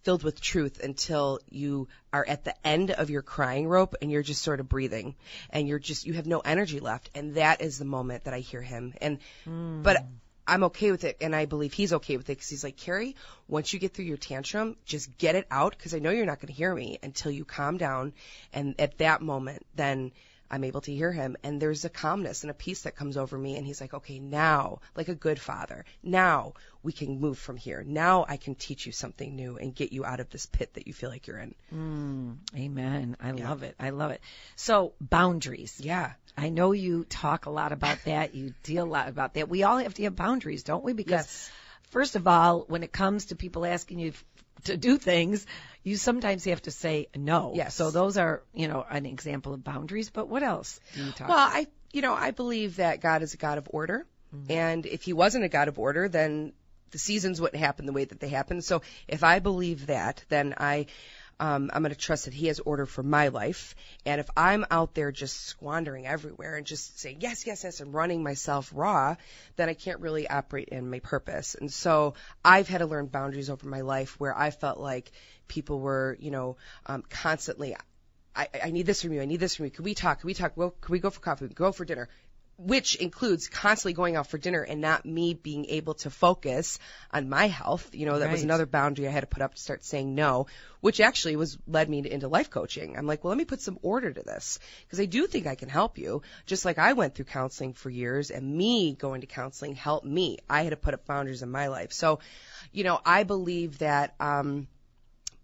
filled 0.03 0.22
with 0.22 0.40
truth 0.40 0.81
until 0.83 1.40
you 1.51 1.88
are 2.12 2.24
at 2.27 2.44
the 2.44 2.55
end 2.66 2.90
of 2.90 3.11
your 3.11 3.22
crying 3.22 3.66
rope 3.66 3.94
and 4.01 4.11
you're 4.11 4.22
just 4.22 4.42
sort 4.42 4.61
of 4.61 4.68
breathing 4.68 5.14
and 5.51 5.68
you're 5.68 5.79
just 5.79 6.07
you 6.07 6.14
have 6.14 6.27
no 6.27 6.40
energy 6.40 6.81
left. 6.81 7.11
And 7.14 7.35
that 7.35 7.61
is 7.61 7.79
the 7.79 7.85
moment 7.85 8.24
that 8.24 8.35
I 8.35 8.40
hear 8.40 8.62
him. 8.62 8.94
And 9.01 9.18
hmm. 9.44 9.83
but 9.83 10.05
I'm 10.46 10.64
okay 10.64 10.90
with 10.90 11.05
it 11.05 11.18
and 11.20 11.37
I 11.37 11.44
believe 11.44 11.72
he's 11.72 11.92
okay 11.92 12.16
with 12.16 12.29
it 12.31 12.33
because 12.33 12.48
he's 12.48 12.64
like 12.64 12.77
Keri 12.77 13.16
once 13.48 13.72
you 13.72 13.79
get 13.79 13.92
through 13.92 14.07
your 14.07 14.16
tantrum 14.16 14.77
just 14.87 15.18
get 15.18 15.35
it 15.35 15.46
out 15.51 15.77
because 15.77 15.94
I 15.94 15.98
know 15.98 16.11
you're 16.11 16.24
not 16.24 16.40
going 16.40 16.48
to 16.48 16.55
hear 16.55 16.74
me 16.74 16.98
until 17.03 17.31
you 17.31 17.44
calm 17.44 17.77
down. 17.77 18.14
And 18.53 18.74
at 18.79 18.98
that 18.98 19.20
moment 19.20 19.66
then 19.74 20.12
I'm 20.50 20.64
able 20.64 20.80
to 20.82 20.94
hear 20.94 21.12
him 21.12 21.37
and 21.42 21.61
there's 21.61 21.84
a 21.84 21.90
calmness 21.90 22.42
and 22.42 22.50
a 22.50 22.54
peace 22.54 22.82
that 22.82 22.96
comes 22.96 23.16
over 23.16 23.37
me 23.37 23.56
and 23.56 23.66
he's 23.66 23.80
like, 23.80 23.94
okay, 23.94 24.18
now, 24.18 24.80
like 24.96 25.08
a 25.08 25.14
good 25.14 25.38
father, 25.40 25.84
now 26.02 26.54
we 26.82 26.92
can 26.92 27.20
move 27.20 27.38
from 27.38 27.56
here. 27.56 27.84
Now 27.87 28.24
I 28.28 28.37
can 28.37 28.54
teach 28.54 28.87
you 28.87 28.92
something 28.92 29.34
new 29.34 29.56
and 29.56 29.74
get 29.74 29.92
you 29.92 30.04
out 30.04 30.20
of 30.20 30.30
this 30.30 30.46
pit 30.46 30.74
that 30.74 30.87
you 30.87 30.92
feel 30.92 31.11
like 31.11 31.26
you're 31.26 31.38
in. 31.38 31.54
Mm, 31.74 32.37
amen 32.56 33.16
i 33.20 33.30
love 33.32 33.62
it 33.62 33.74
i 33.78 33.90
love 33.90 34.11
it 34.11 34.20
so 34.56 34.92
boundaries 35.00 35.80
Yeah. 35.80 36.12
I 36.37 36.50
know 36.50 36.70
you 36.70 37.04
talk 37.04 37.46
a 37.46 37.50
lot 37.50 37.72
about 37.72 37.98
that. 38.04 38.32
You 38.32 38.54
deal 38.62 38.84
a 38.84 38.87
lot 38.87 39.08
about 39.08 39.34
that. 39.34 39.48
We 39.48 39.64
all 39.64 39.78
have 39.78 39.94
to 39.94 40.04
have 40.04 40.14
boundaries, 40.14 40.62
don't 40.62 40.84
we? 40.84 40.92
Because 40.92 41.26
Yes. 41.26 41.50
first 41.90 42.14
of 42.14 42.28
all, 42.28 42.64
when 42.68 42.84
it 42.84 42.92
comes 42.92 43.26
to 43.26 43.34
people 43.37 43.66
asking 43.66 43.98
you 43.98 44.12
to 44.64 44.76
do 44.76 44.98
things, 44.98 45.46
you 45.82 45.96
sometimes 45.96 46.44
have 46.44 46.62
to 46.62 46.70
say 46.70 47.08
no. 47.16 47.52
Yes. 47.54 47.74
So 47.74 47.90
those 47.90 48.16
are, 48.16 48.42
you 48.52 48.68
know, 48.68 48.84
an 48.88 49.06
example 49.06 49.54
of 49.54 49.64
boundaries. 49.64 50.10
But 50.10 50.28
what 50.28 50.42
else 50.42 50.80
do 50.94 51.04
you 51.04 51.12
talk? 51.12 51.28
Well, 51.28 51.38
I, 51.38 51.66
you 51.92 52.02
know, 52.02 52.14
I 52.14 52.30
believe 52.30 52.76
that 52.76 53.00
God 53.00 53.22
is 53.22 53.34
a 53.34 53.36
God 53.36 53.58
of 53.58 53.68
order. 53.70 54.06
Mm-hmm. 54.34 54.52
And 54.52 54.86
if 54.86 55.02
he 55.02 55.12
wasn't 55.12 55.44
a 55.44 55.48
God 55.48 55.68
of 55.68 55.78
order, 55.78 56.08
then 56.08 56.52
the 56.90 56.98
seasons 56.98 57.40
wouldn't 57.40 57.62
happen 57.62 57.86
the 57.86 57.92
way 57.92 58.04
that 58.04 58.20
they 58.20 58.28
happen. 58.28 58.62
So 58.62 58.82
if 59.06 59.24
I 59.24 59.38
believe 59.38 59.86
that, 59.86 60.24
then 60.28 60.54
I, 60.58 60.86
um, 61.40 61.70
I'm 61.72 61.83
going 61.83 61.94
to 61.94 61.98
trust 61.98 62.24
that 62.24 62.35
he 62.35 62.46
has 62.48 62.61
order 62.61 62.87
for 62.87 63.03
my 63.03 63.29
life. 63.29 63.74
And 64.05 64.20
if 64.20 64.29
I'm 64.37 64.66
out 64.70 64.94
there 64.94 65.12
just 65.12 65.44
squandering 65.46 66.07
everywhere 66.07 66.57
and 66.57 66.66
just 66.66 66.98
saying 66.98 67.18
yes, 67.20 67.46
yes, 67.46 67.64
yes, 67.64 67.81
and 67.81 67.94
running 67.94 68.22
myself 68.22 68.72
raw, 68.74 69.16
then 69.57 69.68
I 69.68 69.74
can't 69.74 70.01
really 70.01 70.29
operate 70.29 70.68
in 70.68 70.90
my 70.90 70.98
purpose. 71.01 71.55
And 71.55 71.72
so 71.72 72.14
I've 72.44 72.68
had 72.68 72.79
to 72.79 72.87
learn 72.87 73.07
boundaries 73.07 73.51
over 73.51 73.68
my 73.68 73.83
life 73.83 74.18
where 74.18 74.37
I 74.37 74.51
felt 74.51 74.79
like 74.79 75.11
people 75.46 75.79
were, 75.81 76.16
you 76.20 76.31
know, 76.31 76.57
um, 76.87 77.05
constantly, 77.09 77.77
I, 78.35 78.48
I 78.64 78.70
need 78.70 78.87
this 78.87 79.03
from 79.03 79.12
you. 79.12 79.22
I 79.22 79.27
need 79.27 79.40
this 79.40 79.57
from 79.57 79.66
you. 79.66 79.70
Can 79.70 79.85
we 79.85 79.94
talk? 79.94 80.20
Can 80.20 80.27
we 80.27 80.35
talk? 80.35 80.53
Well, 80.57 80.74
can 80.81 80.92
we 80.92 80.98
go 80.98 81.11
for 81.11 81.20
coffee? 81.20 81.48
Go 81.48 81.72
for 81.72 81.85
dinner? 81.85 82.09
Which 82.58 82.96
includes 82.96 83.46
constantly 83.48 83.92
going 83.92 84.16
out 84.16 84.26
for 84.26 84.36
dinner 84.36 84.62
and 84.62 84.80
not 84.80 85.06
me 85.06 85.32
being 85.32 85.66
able 85.66 85.94
to 85.94 86.10
focus 86.10 86.80
on 87.12 87.28
my 87.28 87.46
health. 87.46 87.94
You 87.94 88.04
know, 88.04 88.18
that 88.18 88.32
was 88.32 88.42
another 88.42 88.66
boundary 88.66 89.06
I 89.06 89.12
had 89.12 89.20
to 89.20 89.28
put 89.28 89.42
up 89.42 89.54
to 89.54 89.60
start 89.60 89.84
saying 89.84 90.16
no, 90.16 90.48
which 90.80 91.00
actually 91.00 91.36
was 91.36 91.56
led 91.68 91.88
me 91.88 92.02
into 92.10 92.26
life 92.26 92.50
coaching. 92.50 92.98
I'm 92.98 93.06
like, 93.06 93.22
well, 93.22 93.28
let 93.28 93.38
me 93.38 93.44
put 93.44 93.62
some 93.62 93.78
order 93.80 94.12
to 94.12 94.22
this 94.22 94.58
because 94.84 94.98
I 94.98 95.04
do 95.04 95.28
think 95.28 95.46
I 95.46 95.54
can 95.54 95.68
help 95.68 95.98
you. 95.98 96.22
Just 96.46 96.64
like 96.64 96.78
I 96.78 96.94
went 96.94 97.14
through 97.14 97.26
counseling 97.26 97.74
for 97.74 97.90
years 97.90 98.32
and 98.32 98.56
me 98.56 98.92
going 98.92 99.20
to 99.20 99.28
counseling 99.28 99.76
helped 99.76 100.06
me. 100.06 100.38
I 100.50 100.62
had 100.62 100.70
to 100.70 100.76
put 100.76 100.94
up 100.94 101.06
boundaries 101.06 101.42
in 101.42 101.50
my 101.50 101.68
life. 101.68 101.92
So, 101.92 102.18
you 102.72 102.82
know, 102.82 103.00
I 103.06 103.22
believe 103.22 103.78
that, 103.78 104.14
um, 104.18 104.66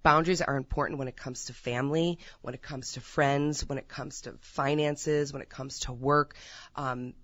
boundaries 0.05 0.41
are 0.41 0.57
important 0.57 1.01
when 1.01 1.09
it 1.09 1.17
comes 1.17 1.47
to 1.47 1.53
family, 1.53 2.19
when 2.43 2.55
it 2.55 2.63
comes 2.63 2.93
to 2.93 3.01
friends, 3.01 3.69
when 3.69 3.79
it 3.79 3.89
comes 3.89 4.21
to 4.23 4.35
finances, 4.41 5.33
when 5.33 5.43
it 5.43 5.49
comes 5.49 5.81
to 5.81 5.93
work, 5.93 6.37
um, 6.77 7.15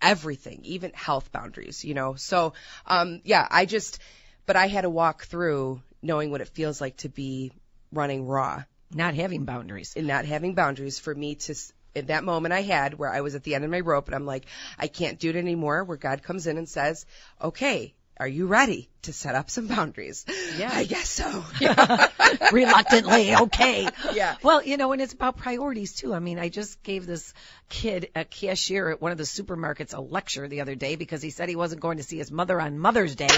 everything, 0.00 0.60
even 0.64 0.92
health 0.94 1.30
boundaries, 1.32 1.84
you 1.84 1.92
know. 1.94 2.14
So, 2.14 2.54
um, 2.86 3.20
yeah, 3.24 3.46
I 3.50 3.66
just, 3.66 3.98
but 4.46 4.56
I 4.56 4.68
had 4.68 4.82
to 4.82 4.90
walk 4.90 5.24
through 5.24 5.82
knowing 6.02 6.30
what 6.30 6.40
it 6.40 6.48
feels 6.48 6.80
like 6.80 6.96
to 6.98 7.08
be 7.10 7.52
running 7.92 8.26
raw 8.26 8.62
Not 8.94 9.14
having 9.14 9.44
boundaries. 9.44 9.92
and 9.96 10.06
not 10.06 10.24
having 10.24 10.54
boundaries 10.54 10.98
for 10.98 11.14
me 11.14 11.34
to 11.34 11.52
s- 11.52 11.72
in 11.94 12.06
that 12.06 12.24
moment 12.24 12.54
I 12.54 12.62
had 12.62 12.94
where 12.94 13.12
I 13.12 13.20
was 13.20 13.34
at 13.34 13.42
the 13.42 13.54
end 13.56 13.64
of 13.64 13.70
my 13.70 13.80
rope 13.80 14.06
and 14.06 14.14
I'm 14.14 14.24
like, 14.26 14.46
I 14.78 14.86
can't 14.86 15.18
do 15.18 15.30
it 15.30 15.36
anymore, 15.36 15.84
where 15.84 15.96
God 15.96 16.22
comes 16.22 16.46
in 16.46 16.56
and 16.56 16.68
says, 16.68 17.04
okay, 17.42 17.94
are 18.16 18.28
you 18.28 18.46
ready 18.46 18.89
to 19.02 19.12
set 19.12 19.34
up 19.34 19.50
some 19.50 19.66
boundaries? 19.66 20.24
Yeah. 20.58 20.70
I 20.72 20.84
guess 20.84 21.08
so. 21.08 21.44
Yeah. 21.60 22.08
Reluctantly, 22.52 23.34
okay. 23.34 23.88
Yeah. 24.12 24.36
Well, 24.42 24.62
you 24.62 24.76
know, 24.76 24.92
and 24.92 25.02
it's 25.02 25.12
about 25.12 25.36
priorities 25.36 25.94
too. 25.94 26.14
I 26.14 26.20
mean, 26.20 26.38
I 26.38 26.48
just 26.48 26.82
gave 26.82 27.06
this 27.06 27.34
kid, 27.68 28.08
a 28.14 28.24
cashier 28.24 28.90
at 28.90 29.00
one 29.00 29.12
of 29.12 29.18
the 29.18 29.24
supermarkets, 29.24 29.94
a 29.94 30.00
lecture 30.00 30.48
the 30.48 30.60
other 30.60 30.74
day 30.74 30.96
because 30.96 31.22
he 31.22 31.30
said 31.30 31.48
he 31.48 31.56
wasn't 31.56 31.80
going 31.80 31.98
to 31.98 32.02
see 32.02 32.18
his 32.18 32.30
mother 32.30 32.60
on 32.60 32.78
Mother's 32.78 33.14
Day, 33.16 33.28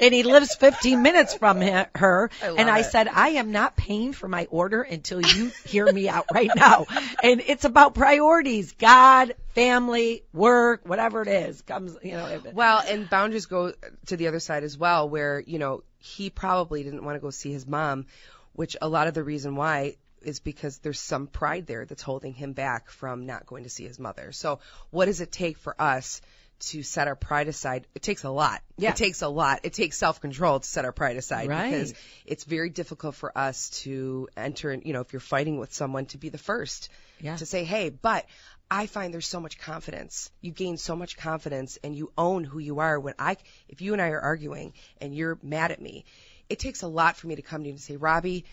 and 0.00 0.14
he 0.14 0.22
lives 0.22 0.54
15 0.56 1.02
minutes 1.02 1.34
from 1.34 1.60
her. 1.60 2.30
I 2.42 2.48
love 2.48 2.58
and 2.58 2.70
I 2.70 2.80
it. 2.80 2.84
said, 2.84 3.08
I 3.08 3.30
am 3.30 3.52
not 3.52 3.76
paying 3.76 4.12
for 4.12 4.28
my 4.28 4.46
order 4.50 4.82
until 4.82 5.20
you 5.20 5.50
hear 5.66 5.90
me 5.90 6.08
out 6.08 6.26
right 6.32 6.50
now. 6.54 6.86
And 7.22 7.42
it's 7.46 7.64
about 7.64 7.94
priorities: 7.94 8.72
God, 8.72 9.34
family, 9.54 10.24
work, 10.32 10.82
whatever 10.86 11.22
it 11.22 11.28
is. 11.28 11.62
Comes, 11.62 11.96
you 12.02 12.12
know. 12.12 12.40
Well, 12.52 12.82
and 12.86 13.08
boundaries 13.08 13.46
go 13.46 13.72
to 14.06 14.16
the 14.16 14.28
other 14.28 14.40
side 14.40 14.64
as 14.64 14.76
well, 14.76 15.03
where, 15.06 15.40
you 15.46 15.58
know, 15.58 15.82
he 15.98 16.30
probably 16.30 16.82
didn't 16.82 17.04
want 17.04 17.16
to 17.16 17.20
go 17.20 17.30
see 17.30 17.52
his 17.52 17.66
mom, 17.66 18.06
which 18.52 18.76
a 18.80 18.88
lot 18.88 19.08
of 19.08 19.14
the 19.14 19.22
reason 19.24 19.56
why 19.56 19.96
is 20.22 20.40
because 20.40 20.78
there's 20.78 21.00
some 21.00 21.26
pride 21.26 21.66
there 21.66 21.84
that's 21.84 22.02
holding 22.02 22.32
him 22.32 22.52
back 22.52 22.88
from 22.90 23.26
not 23.26 23.46
going 23.46 23.64
to 23.64 23.70
see 23.70 23.84
his 23.86 23.98
mother. 23.98 24.32
So 24.32 24.60
what 24.90 25.06
does 25.06 25.20
it 25.20 25.30
take 25.30 25.58
for 25.58 25.74
us 25.80 26.22
to 26.60 26.82
set 26.82 27.08
our 27.08 27.16
pride 27.16 27.48
aside? 27.48 27.86
It 27.94 28.00
takes 28.02 28.24
a 28.24 28.30
lot. 28.30 28.62
Yeah. 28.78 28.90
It 28.90 28.96
takes 28.96 29.20
a 29.20 29.28
lot. 29.28 29.60
It 29.64 29.74
takes 29.74 29.98
self-control 29.98 30.60
to 30.60 30.66
set 30.66 30.84
our 30.86 30.92
pride 30.92 31.16
aside 31.18 31.48
Right. 31.48 31.70
because 31.70 31.92
it's 32.24 32.44
very 32.44 32.70
difficult 32.70 33.16
for 33.16 33.36
us 33.36 33.68
to 33.82 34.28
enter, 34.36 34.70
in, 34.70 34.82
you 34.86 34.94
know, 34.94 35.00
if 35.00 35.12
you're 35.12 35.20
fighting 35.20 35.58
with 35.58 35.74
someone 35.74 36.06
to 36.06 36.18
be 36.18 36.30
the 36.30 36.38
first 36.38 36.88
Yeah. 37.20 37.36
to 37.36 37.44
say, 37.44 37.64
hey, 37.64 37.90
but 37.90 38.24
I 38.70 38.86
find 38.86 39.12
there's 39.12 39.26
so 39.26 39.40
much 39.40 39.58
confidence. 39.58 40.30
You 40.40 40.50
gain 40.50 40.76
so 40.76 40.96
much 40.96 41.16
confidence 41.16 41.78
and 41.84 41.94
you 41.94 42.12
own 42.16 42.44
who 42.44 42.58
you 42.58 42.80
are. 42.80 42.98
When 42.98 43.14
I, 43.18 43.36
if 43.68 43.82
you 43.82 43.92
and 43.92 44.02
I 44.02 44.08
are 44.08 44.20
arguing 44.20 44.72
and 45.00 45.14
you're 45.14 45.38
mad 45.42 45.70
at 45.70 45.80
me, 45.80 46.04
it 46.48 46.58
takes 46.58 46.82
a 46.82 46.88
lot 46.88 47.16
for 47.16 47.26
me 47.26 47.36
to 47.36 47.42
come 47.42 47.62
to 47.62 47.66
you 47.68 47.72
and 47.72 47.80
say, 47.80 47.96
Robbie, 47.96 48.44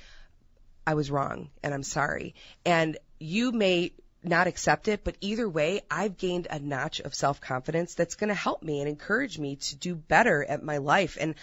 I 0.86 0.94
was 0.94 1.12
wrong 1.12 1.50
and 1.64 1.74
I'm 1.74 1.84
sorry. 1.84 2.36
And 2.66 2.98
you 3.20 3.52
may 3.52 3.94
not 4.24 4.48
accept 4.48 4.88
it, 4.88 5.04
but 5.04 5.16
either 5.22 5.50
way, 5.50 5.82
I've 5.90 6.18
gained 6.18 6.48
a 6.50 6.60
notch 6.60 7.00
of 7.00 7.16
self-confidence 7.16 7.96
that's 7.96 8.16
going 8.16 8.28
to 8.28 8.36
help 8.36 8.62
me 8.62 8.80
and 8.80 8.88
encourage 8.88 9.40
me 9.40 9.56
to 9.56 9.76
do 9.76 9.96
better 9.96 10.44
at 10.44 10.64
my 10.64 10.78
life. 10.78 11.18
And 11.20 11.36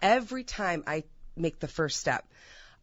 every 0.00 0.44
time 0.44 0.84
I 0.86 1.04
make 1.36 1.58
the 1.58 1.68
first 1.68 1.98
step, 1.98 2.24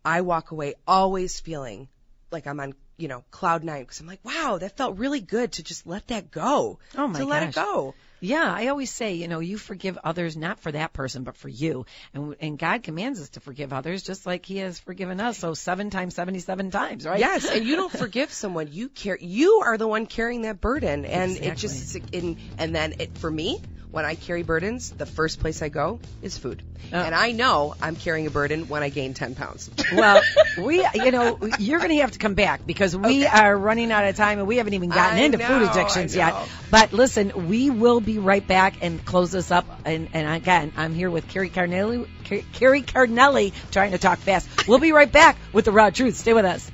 I 0.04 0.22
walk 0.22 0.52
away 0.52 0.74
always 0.86 1.40
feeling 1.40 1.88
like 2.32 2.48
I'm 2.48 2.60
on, 2.60 2.74
you 3.02 3.08
know, 3.08 3.24
cloud 3.32 3.64
nine 3.64 3.82
because 3.82 4.00
I'm 4.00 4.08
like, 4.08 4.24
wow, 4.24 4.58
that 4.60 4.78
felt 4.78 4.98
really 4.98 5.22
good 5.22 5.54
to 5.54 5.64
just 5.64 5.88
let 5.88 6.08
that 6.08 6.30
go. 6.30 6.78
Oh 6.96 7.08
my 7.08 7.20
to 7.20 7.26
let 7.26 7.44
it 7.44 7.56
go. 7.56 7.96
Yeah, 8.22 8.54
I 8.56 8.68
always 8.68 8.92
say, 8.92 9.14
you 9.16 9.28
know, 9.28 9.40
you 9.40 9.58
forgive 9.58 9.98
others 10.04 10.38
not 10.38 10.60
for 10.60 10.72
that 10.72 10.94
person, 10.94 11.24
but 11.24 11.36
for 11.36 11.50
you. 11.50 11.88
And 12.14 12.36
and 12.40 12.60
God 12.60 12.84
commands 12.84 13.20
us 13.20 13.30
to 13.30 13.40
forgive 13.40 13.74
others 13.74 14.04
just 14.04 14.28
like 14.28 14.46
He 14.46 14.58
has 14.58 14.80
forgiven 14.80 15.20
us. 15.20 15.40
So 15.40 15.56
seven 15.56 15.90
times, 15.90 16.14
seventy-seven 16.14 16.70
times, 16.70 17.06
right? 17.06 17.20
Yes, 17.20 17.50
and 17.50 17.66
you 17.66 17.76
don't 17.76 17.92
forgive 17.92 18.32
someone. 18.32 18.70
You 18.72 18.90
care. 18.90 19.18
You 19.20 19.62
are 19.66 19.78
the 19.78 19.88
one 19.88 20.06
carrying 20.06 20.44
that 20.44 20.62
burden, 20.62 21.06
and 21.06 21.36
it 21.36 21.58
just 21.58 21.96
in 22.14 22.38
and 22.60 22.76
then 22.76 22.96
it 23.00 23.18
for 23.18 23.30
me. 23.30 23.60
When 23.92 24.06
I 24.06 24.16
carry 24.16 24.44
burdens, 24.44 24.92
the 24.92 25.06
first 25.06 25.42
place 25.42 25.62
I 25.62 25.68
go 25.68 26.00
is 26.22 26.38
food. 26.38 26.64
Oh. 26.94 26.98
And 26.98 27.14
I 27.14 27.34
know 27.34 27.76
I'm 27.82 27.98
carrying 27.98 28.26
a 28.26 28.30
burden 28.30 28.70
when 28.70 28.84
I 28.84 28.90
gain 28.90 29.14
10 29.14 29.36
pounds. 29.36 29.70
Well, 29.92 30.22
we, 30.58 30.88
you 30.94 31.12
know, 31.12 31.38
you're 31.60 31.80
going 31.80 31.92
to 31.92 31.98
have 31.98 32.12
to 32.12 32.20
come 32.20 32.34
back 32.34 32.66
because 32.66 32.96
we 32.96 33.26
are 33.26 33.56
running 33.58 33.92
out 33.92 34.06
of 34.06 34.16
time 34.16 34.40
and 34.40 34.48
we 34.48 34.58
haven't 34.58 34.76
even 34.76 34.90
gotten 34.90 35.20
I 35.20 35.24
into 35.24 35.40
food 35.40 35.64
addictions 35.64 36.16
yet. 36.16 36.34
But 36.70 36.94
listen, 36.94 37.50
we 37.50 37.70
will 37.70 38.00
be 38.00 38.11
right 38.19 38.45
back 38.45 38.76
and 38.82 39.04
close 39.06 39.32
this 39.32 39.52
up. 39.52 39.65
And, 39.86 40.10
and 40.13 40.28
again, 40.28 40.74
I'm 40.78 40.93
here 40.93 41.10
with 41.10 41.28
Keri 41.28 41.50
Carnelli, 41.50 42.08
Car- 42.28 42.39
Keri 42.54 42.82
Carnelli, 42.82 43.54
trying 43.71 43.91
to 43.91 43.97
talk 43.97 44.19
fast. 44.19 44.67
We'll 44.67 44.80
be 44.80 44.91
right 44.91 45.12
back 45.12 45.38
with 45.54 45.65
the 45.65 45.71
raw 45.71 45.89
truth. 45.89 46.15
Stay 46.17 46.34
with 46.34 46.45
us. 46.45 46.69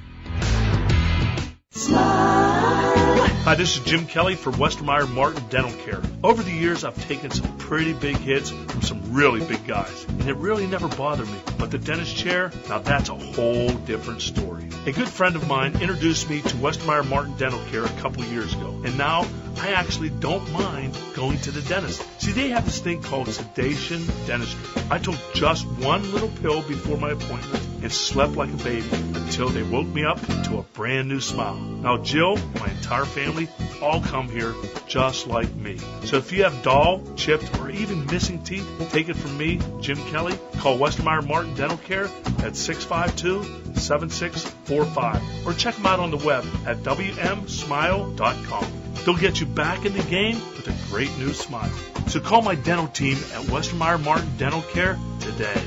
Hi, 3.48 3.56
this 3.56 3.78
is 3.78 3.84
Jim 3.86 4.06
Kelly 4.06 4.36
from 4.36 4.56
Westermeyer 4.56 5.10
Martin 5.10 5.42
Dental 5.48 5.72
Care. 5.86 6.02
Over 6.22 6.44
the 6.44 6.52
years, 6.52 6.84
I've 6.84 7.08
taken 7.08 7.32
some 7.32 7.58
pretty 7.58 7.94
big 7.94 8.18
hits 8.18 8.50
from 8.50 8.82
some 8.82 9.14
really 9.14 9.40
big 9.46 9.66
guys, 9.66 10.04
and 10.04 10.28
it 10.28 10.36
really 10.36 10.68
never 10.68 10.90
bothered 10.90 11.28
me. 11.28 11.40
But 11.58 11.72
the 11.72 11.78
dentist 11.78 12.14
chair, 12.18 12.52
now 12.68 12.80
that's 12.80 13.08
a 13.08 13.16
whole 13.16 13.70
different 13.70 14.22
story. 14.22 14.68
A 14.86 14.92
good 14.92 15.08
friend 15.08 15.38
of 15.38 15.48
mine 15.48 15.82
introduced 15.82 16.30
me 16.30 16.42
to 16.42 16.56
Westermeyer 16.56 17.08
Martin 17.08 17.38
Dental 17.38 17.64
Care 17.72 17.86
a 17.86 18.02
couple 18.02 18.22
years 18.26 18.54
ago, 18.54 18.82
and 18.84 18.98
now 18.98 19.26
I 19.60 19.74
actually 19.74 20.10
don't 20.10 20.52
mind 20.52 20.98
going 21.16 21.40
to 21.42 21.52
the 21.52 21.62
dentist. 21.62 22.04
See, 22.22 22.32
they 22.32 22.50
have 22.50 22.66
this 22.66 22.80
thing 22.80 23.02
called 23.02 23.28
sedation 23.28 24.06
dentistry. 24.28 24.84
I 24.92 25.00
took 25.00 25.16
just 25.34 25.66
one 25.66 26.12
little 26.12 26.30
pill 26.30 26.62
before 26.62 26.98
my 26.98 27.10
appointment 27.12 27.64
and 27.82 27.92
slept 27.92 28.34
like 28.34 28.54
a 28.54 28.58
baby 28.58 28.88
until 28.92 29.50
they 29.50 29.64
woke 29.64 29.88
me 29.88 30.06
up 30.06 30.22
to 30.46 30.60
a 30.60 30.62
brand 30.62 31.10
new 31.10 31.20
smile. 31.20 31.56
Now, 31.56 31.98
Jill, 31.98 32.38
my 32.60 32.70
entire 32.70 33.06
family, 33.06 33.50
all 33.82 34.02
come 34.02 34.30
here 34.30 34.54
just 34.88 35.26
like 35.28 35.54
me. 35.56 35.80
So 36.06 36.18
if 36.18 36.32
you 36.32 36.44
have 36.44 36.62
dull, 36.64 37.02
chipped, 37.16 37.60
or 37.60 37.70
even 37.70 38.06
missing 38.06 38.44
teeth, 38.44 38.68
take 38.92 39.10
it 39.10 39.16
from 39.16 39.38
me, 39.38 39.60
Jim 39.82 39.98
Kelly. 40.08 40.40
Call 40.58 40.78
Westermeyer 40.78 41.28
Martin 41.28 41.54
Dental 41.56 41.78
Care 41.78 42.06
at 42.06 42.54
652-7645 42.54 45.46
or 45.46 45.54
check 45.54 45.76
them 45.76 45.86
out 45.86 46.00
on 46.00 46.12
the 46.12 46.18
web 46.18 46.46
at 46.66 46.78
wmsmile.com. 46.78 48.87
They'll 49.06 49.18
get 49.18 49.40
you 49.40 49.46
back 49.46 49.86
in 49.86 49.94
the 49.94 50.04
game 50.04 50.36
with 50.36 50.68
a 50.68 50.90
great 50.92 51.16
new 51.18 51.34
smile. 51.34 51.72
So 52.08 52.20
call 52.20 52.42
my 52.42 52.56
dental 52.56 52.88
team 52.88 53.18
at 53.18 53.46
Westermeyer 53.46 54.04
Martin 54.04 54.30
Dental 54.38 54.62
Care 54.62 54.98
today. 55.20 55.62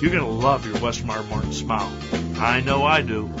You're 0.00 0.12
going 0.12 0.24
to 0.24 0.30
love 0.30 0.66
your 0.66 0.76
Westermeyer 0.76 1.28
Martin 1.28 1.52
smile. 1.52 1.92
I 2.38 2.60
know 2.60 2.84
I 2.84 3.02
do. 3.02 3.32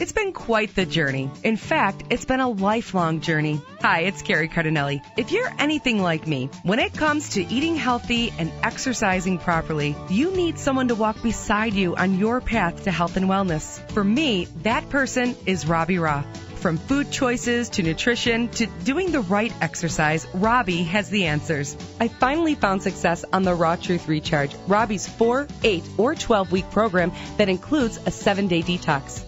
It's 0.00 0.12
been 0.12 0.32
quite 0.32 0.76
the 0.76 0.86
journey. 0.86 1.28
In 1.42 1.56
fact, 1.56 2.04
it's 2.10 2.24
been 2.24 2.38
a 2.38 2.48
lifelong 2.48 3.20
journey. 3.20 3.60
Hi, 3.80 4.02
it's 4.02 4.22
Keri 4.22 4.46
Cardinale. 4.46 5.02
If 5.16 5.32
you're 5.32 5.52
anything 5.58 6.00
like 6.00 6.24
me, 6.24 6.50
when 6.62 6.78
it 6.78 6.94
comes 6.94 7.30
to 7.30 7.44
eating 7.44 7.74
healthy 7.74 8.32
and 8.38 8.52
exercising 8.62 9.38
properly, 9.38 9.96
you 10.08 10.30
need 10.30 10.60
someone 10.60 10.88
to 10.88 10.94
walk 10.94 11.20
beside 11.20 11.74
you 11.74 11.96
on 11.96 12.16
your 12.16 12.40
path 12.40 12.84
to 12.84 12.92
health 12.92 13.16
and 13.16 13.26
wellness. 13.26 13.80
For 13.90 14.04
me, 14.04 14.46
that 14.62 14.88
person 14.88 15.34
is 15.46 15.66
Robbie 15.66 15.98
Raw. 15.98 16.22
From 16.60 16.76
food 16.76 17.12
choices 17.12 17.68
to 17.70 17.84
nutrition 17.84 18.48
to 18.48 18.66
doing 18.66 19.12
the 19.12 19.20
right 19.20 19.52
exercise, 19.60 20.26
Robbie 20.34 20.82
has 20.82 21.08
the 21.08 21.26
answers. 21.26 21.76
I 22.00 22.08
finally 22.08 22.56
found 22.56 22.82
success 22.82 23.24
on 23.32 23.44
the 23.44 23.54
Raw 23.54 23.76
Truth 23.76 24.08
Recharge, 24.08 24.56
Robbie's 24.66 25.06
4, 25.06 25.46
8, 25.62 25.84
or 25.98 26.16
12 26.16 26.50
week 26.50 26.68
program 26.72 27.12
that 27.36 27.48
includes 27.48 28.00
a 28.04 28.10
7 28.10 28.48
day 28.48 28.62
detox. 28.62 29.27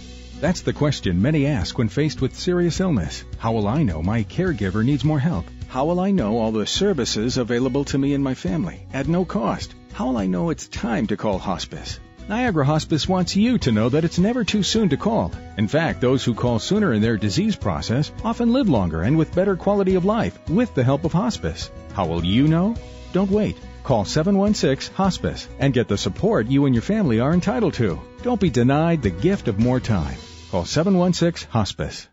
That's 0.41 0.61
the 0.61 0.73
question 0.73 1.21
many 1.21 1.45
ask 1.45 1.77
when 1.77 1.87
faced 1.87 2.19
with 2.19 2.35
serious 2.35 2.79
illness. 2.79 3.23
How 3.37 3.51
will 3.51 3.67
I 3.67 3.83
know 3.83 4.01
my 4.01 4.23
caregiver 4.23 4.83
needs 4.83 5.03
more 5.03 5.19
help? 5.19 5.45
How 5.67 5.85
will 5.85 5.99
I 5.99 6.09
know 6.09 6.39
all 6.39 6.51
the 6.51 6.65
services 6.65 7.37
available 7.37 7.83
to 7.85 7.99
me 7.99 8.15
and 8.15 8.23
my 8.23 8.33
family 8.33 8.79
at 8.91 9.07
no 9.07 9.23
cost? 9.23 9.75
How 9.93 10.07
will 10.07 10.17
I 10.17 10.25
know 10.25 10.49
it's 10.49 10.67
time 10.67 11.05
to 11.07 11.15
call 11.15 11.37
hospice? 11.37 11.99
Niagara 12.27 12.65
Hospice 12.65 13.07
wants 13.07 13.35
you 13.35 13.59
to 13.59 13.71
know 13.71 13.89
that 13.89 14.03
it's 14.03 14.17
never 14.17 14.43
too 14.43 14.63
soon 14.63 14.89
to 14.89 14.97
call. 14.97 15.31
In 15.59 15.67
fact, 15.67 16.01
those 16.01 16.23
who 16.23 16.33
call 16.33 16.57
sooner 16.57 16.91
in 16.91 17.03
their 17.03 17.17
disease 17.17 17.55
process 17.55 18.11
often 18.23 18.51
live 18.51 18.67
longer 18.67 19.03
and 19.03 19.19
with 19.19 19.35
better 19.35 19.55
quality 19.55 19.93
of 19.93 20.05
life 20.05 20.39
with 20.49 20.73
the 20.73 20.83
help 20.83 21.05
of 21.05 21.13
hospice. 21.13 21.69
How 21.93 22.07
will 22.07 22.25
you 22.25 22.47
know? 22.47 22.73
Don't 23.13 23.29
wait. 23.29 23.57
Call 23.83 24.05
716 24.05 24.95
Hospice 24.95 25.47
and 25.59 25.71
get 25.71 25.87
the 25.87 25.99
support 25.99 26.47
you 26.47 26.65
and 26.65 26.73
your 26.73 26.81
family 26.81 27.19
are 27.19 27.31
entitled 27.31 27.75
to. 27.75 27.99
Don't 28.23 28.41
be 28.41 28.49
denied 28.49 29.03
the 29.03 29.11
gift 29.11 29.47
of 29.47 29.59
more 29.59 29.79
time. 29.79 30.17
Call 30.51 30.65
716 30.65 31.49
Hospice. 31.51 32.07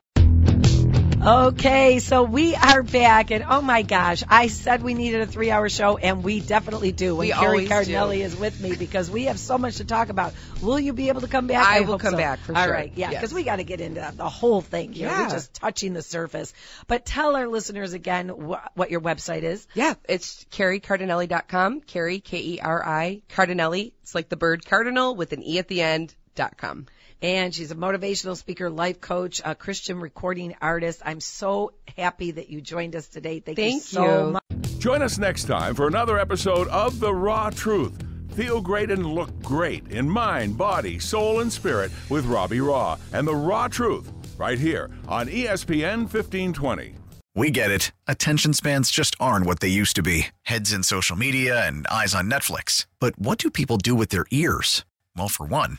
Okay, 1.20 1.98
so 1.98 2.22
we 2.22 2.54
are 2.54 2.84
back, 2.84 3.32
and 3.32 3.44
oh 3.46 3.60
my 3.60 3.82
gosh, 3.82 4.22
I 4.28 4.46
said 4.46 4.84
we 4.84 4.94
needed 4.94 5.20
a 5.22 5.26
three-hour 5.26 5.68
show, 5.68 5.96
and 5.96 6.22
we 6.22 6.38
definitely 6.38 6.92
do. 6.92 7.16
When 7.16 7.26
We 7.26 7.32
Keri 7.32 7.44
always 7.46 7.68
Cardinale 7.68 8.12
do. 8.12 8.22
is 8.22 8.36
with 8.36 8.60
me 8.60 8.76
because 8.76 9.10
we 9.10 9.24
have 9.24 9.40
so 9.40 9.58
much 9.58 9.78
to 9.78 9.84
talk 9.84 10.08
about. 10.10 10.32
Will 10.62 10.78
you 10.78 10.92
be 10.92 11.08
able 11.08 11.22
to 11.22 11.26
come 11.26 11.48
back? 11.48 11.66
I 11.66 11.80
will 11.80 11.98
come 11.98 12.12
so. 12.12 12.16
back, 12.16 12.38
for 12.38 12.56
All 12.56 12.62
sure. 12.64 12.72
right, 12.72 12.92
yeah, 12.94 13.10
Yes. 13.10 13.20
because 13.20 13.34
we 13.34 13.42
got 13.42 13.56
to 13.56 13.64
get 13.64 13.80
into 13.80 14.12
the 14.16 14.28
whole 14.28 14.60
thing 14.60 14.92
here. 14.92 15.08
We're 15.08 15.28
just 15.30 15.52
touching 15.54 15.92
the 15.92 16.02
surface. 16.02 16.54
But 16.86 17.04
tell 17.04 17.34
our 17.34 17.48
listeners 17.48 17.92
again 17.92 18.28
wh- 18.28 18.64
what 18.78 18.92
your 18.92 19.00
website 19.00 19.42
is. 19.42 19.66
Yeah, 19.74 19.94
it's 20.08 20.44
kericardinale.com. 20.52 21.80
Keri, 21.80 22.20
K-E-R-I, 22.20 23.22
Cardinale. 23.30 23.92
It's 24.02 24.14
like 24.14 24.28
the 24.28 24.36
bird 24.36 24.64
cardinal 24.64 25.16
with 25.16 25.32
an 25.32 25.42
E 25.42 25.58
at 25.58 25.66
the 25.66 25.82
end, 25.82 26.14
dot 26.36 26.56
com. 26.56 26.86
And 27.20 27.54
she's 27.54 27.70
a 27.70 27.74
motivational 27.74 28.36
speaker, 28.36 28.70
life 28.70 29.00
coach, 29.00 29.40
a 29.44 29.54
Christian 29.54 30.00
recording 30.00 30.54
artist. 30.60 31.02
I'm 31.04 31.20
so 31.20 31.72
happy 31.96 32.30
that 32.32 32.48
you 32.48 32.60
joined 32.60 32.94
us 32.94 33.08
today. 33.08 33.40
Thank, 33.40 33.58
you 33.58 33.70
Thank 33.70 33.82
so 33.82 34.26
you. 34.26 34.32
much. 34.32 34.78
Join 34.78 35.02
us 35.02 35.18
next 35.18 35.44
time 35.44 35.74
for 35.74 35.88
another 35.88 36.18
episode 36.18 36.68
of 36.68 37.00
The 37.00 37.12
Raw 37.12 37.50
Truth. 37.50 38.04
Feel 38.34 38.60
great 38.60 38.92
and 38.92 39.04
look 39.04 39.36
great 39.42 39.90
in 39.90 40.08
mind, 40.08 40.56
body, 40.56 41.00
soul, 41.00 41.40
and 41.40 41.52
spirit 41.52 41.90
with 42.08 42.24
Robbie 42.26 42.60
Raw 42.60 42.96
and 43.12 43.26
The 43.26 43.34
Raw 43.34 43.66
Truth 43.66 44.12
right 44.38 44.58
here 44.58 44.88
on 45.08 45.26
ESPN 45.26 46.02
1520. 46.02 46.94
We 47.34 47.50
get 47.50 47.70
it. 47.70 47.92
Attention 48.06 48.52
spans 48.52 48.90
just 48.90 49.16
aren't 49.18 49.46
what 49.46 49.58
they 49.60 49.68
used 49.68 49.96
to 49.96 50.02
be 50.02 50.28
heads 50.42 50.72
in 50.72 50.82
social 50.84 51.16
media 51.16 51.66
and 51.66 51.86
eyes 51.88 52.14
on 52.14 52.30
Netflix. 52.30 52.86
But 53.00 53.18
what 53.18 53.38
do 53.38 53.50
people 53.50 53.76
do 53.76 53.94
with 53.94 54.10
their 54.10 54.26
ears? 54.30 54.84
Well, 55.16 55.28
for 55.28 55.46
one, 55.46 55.78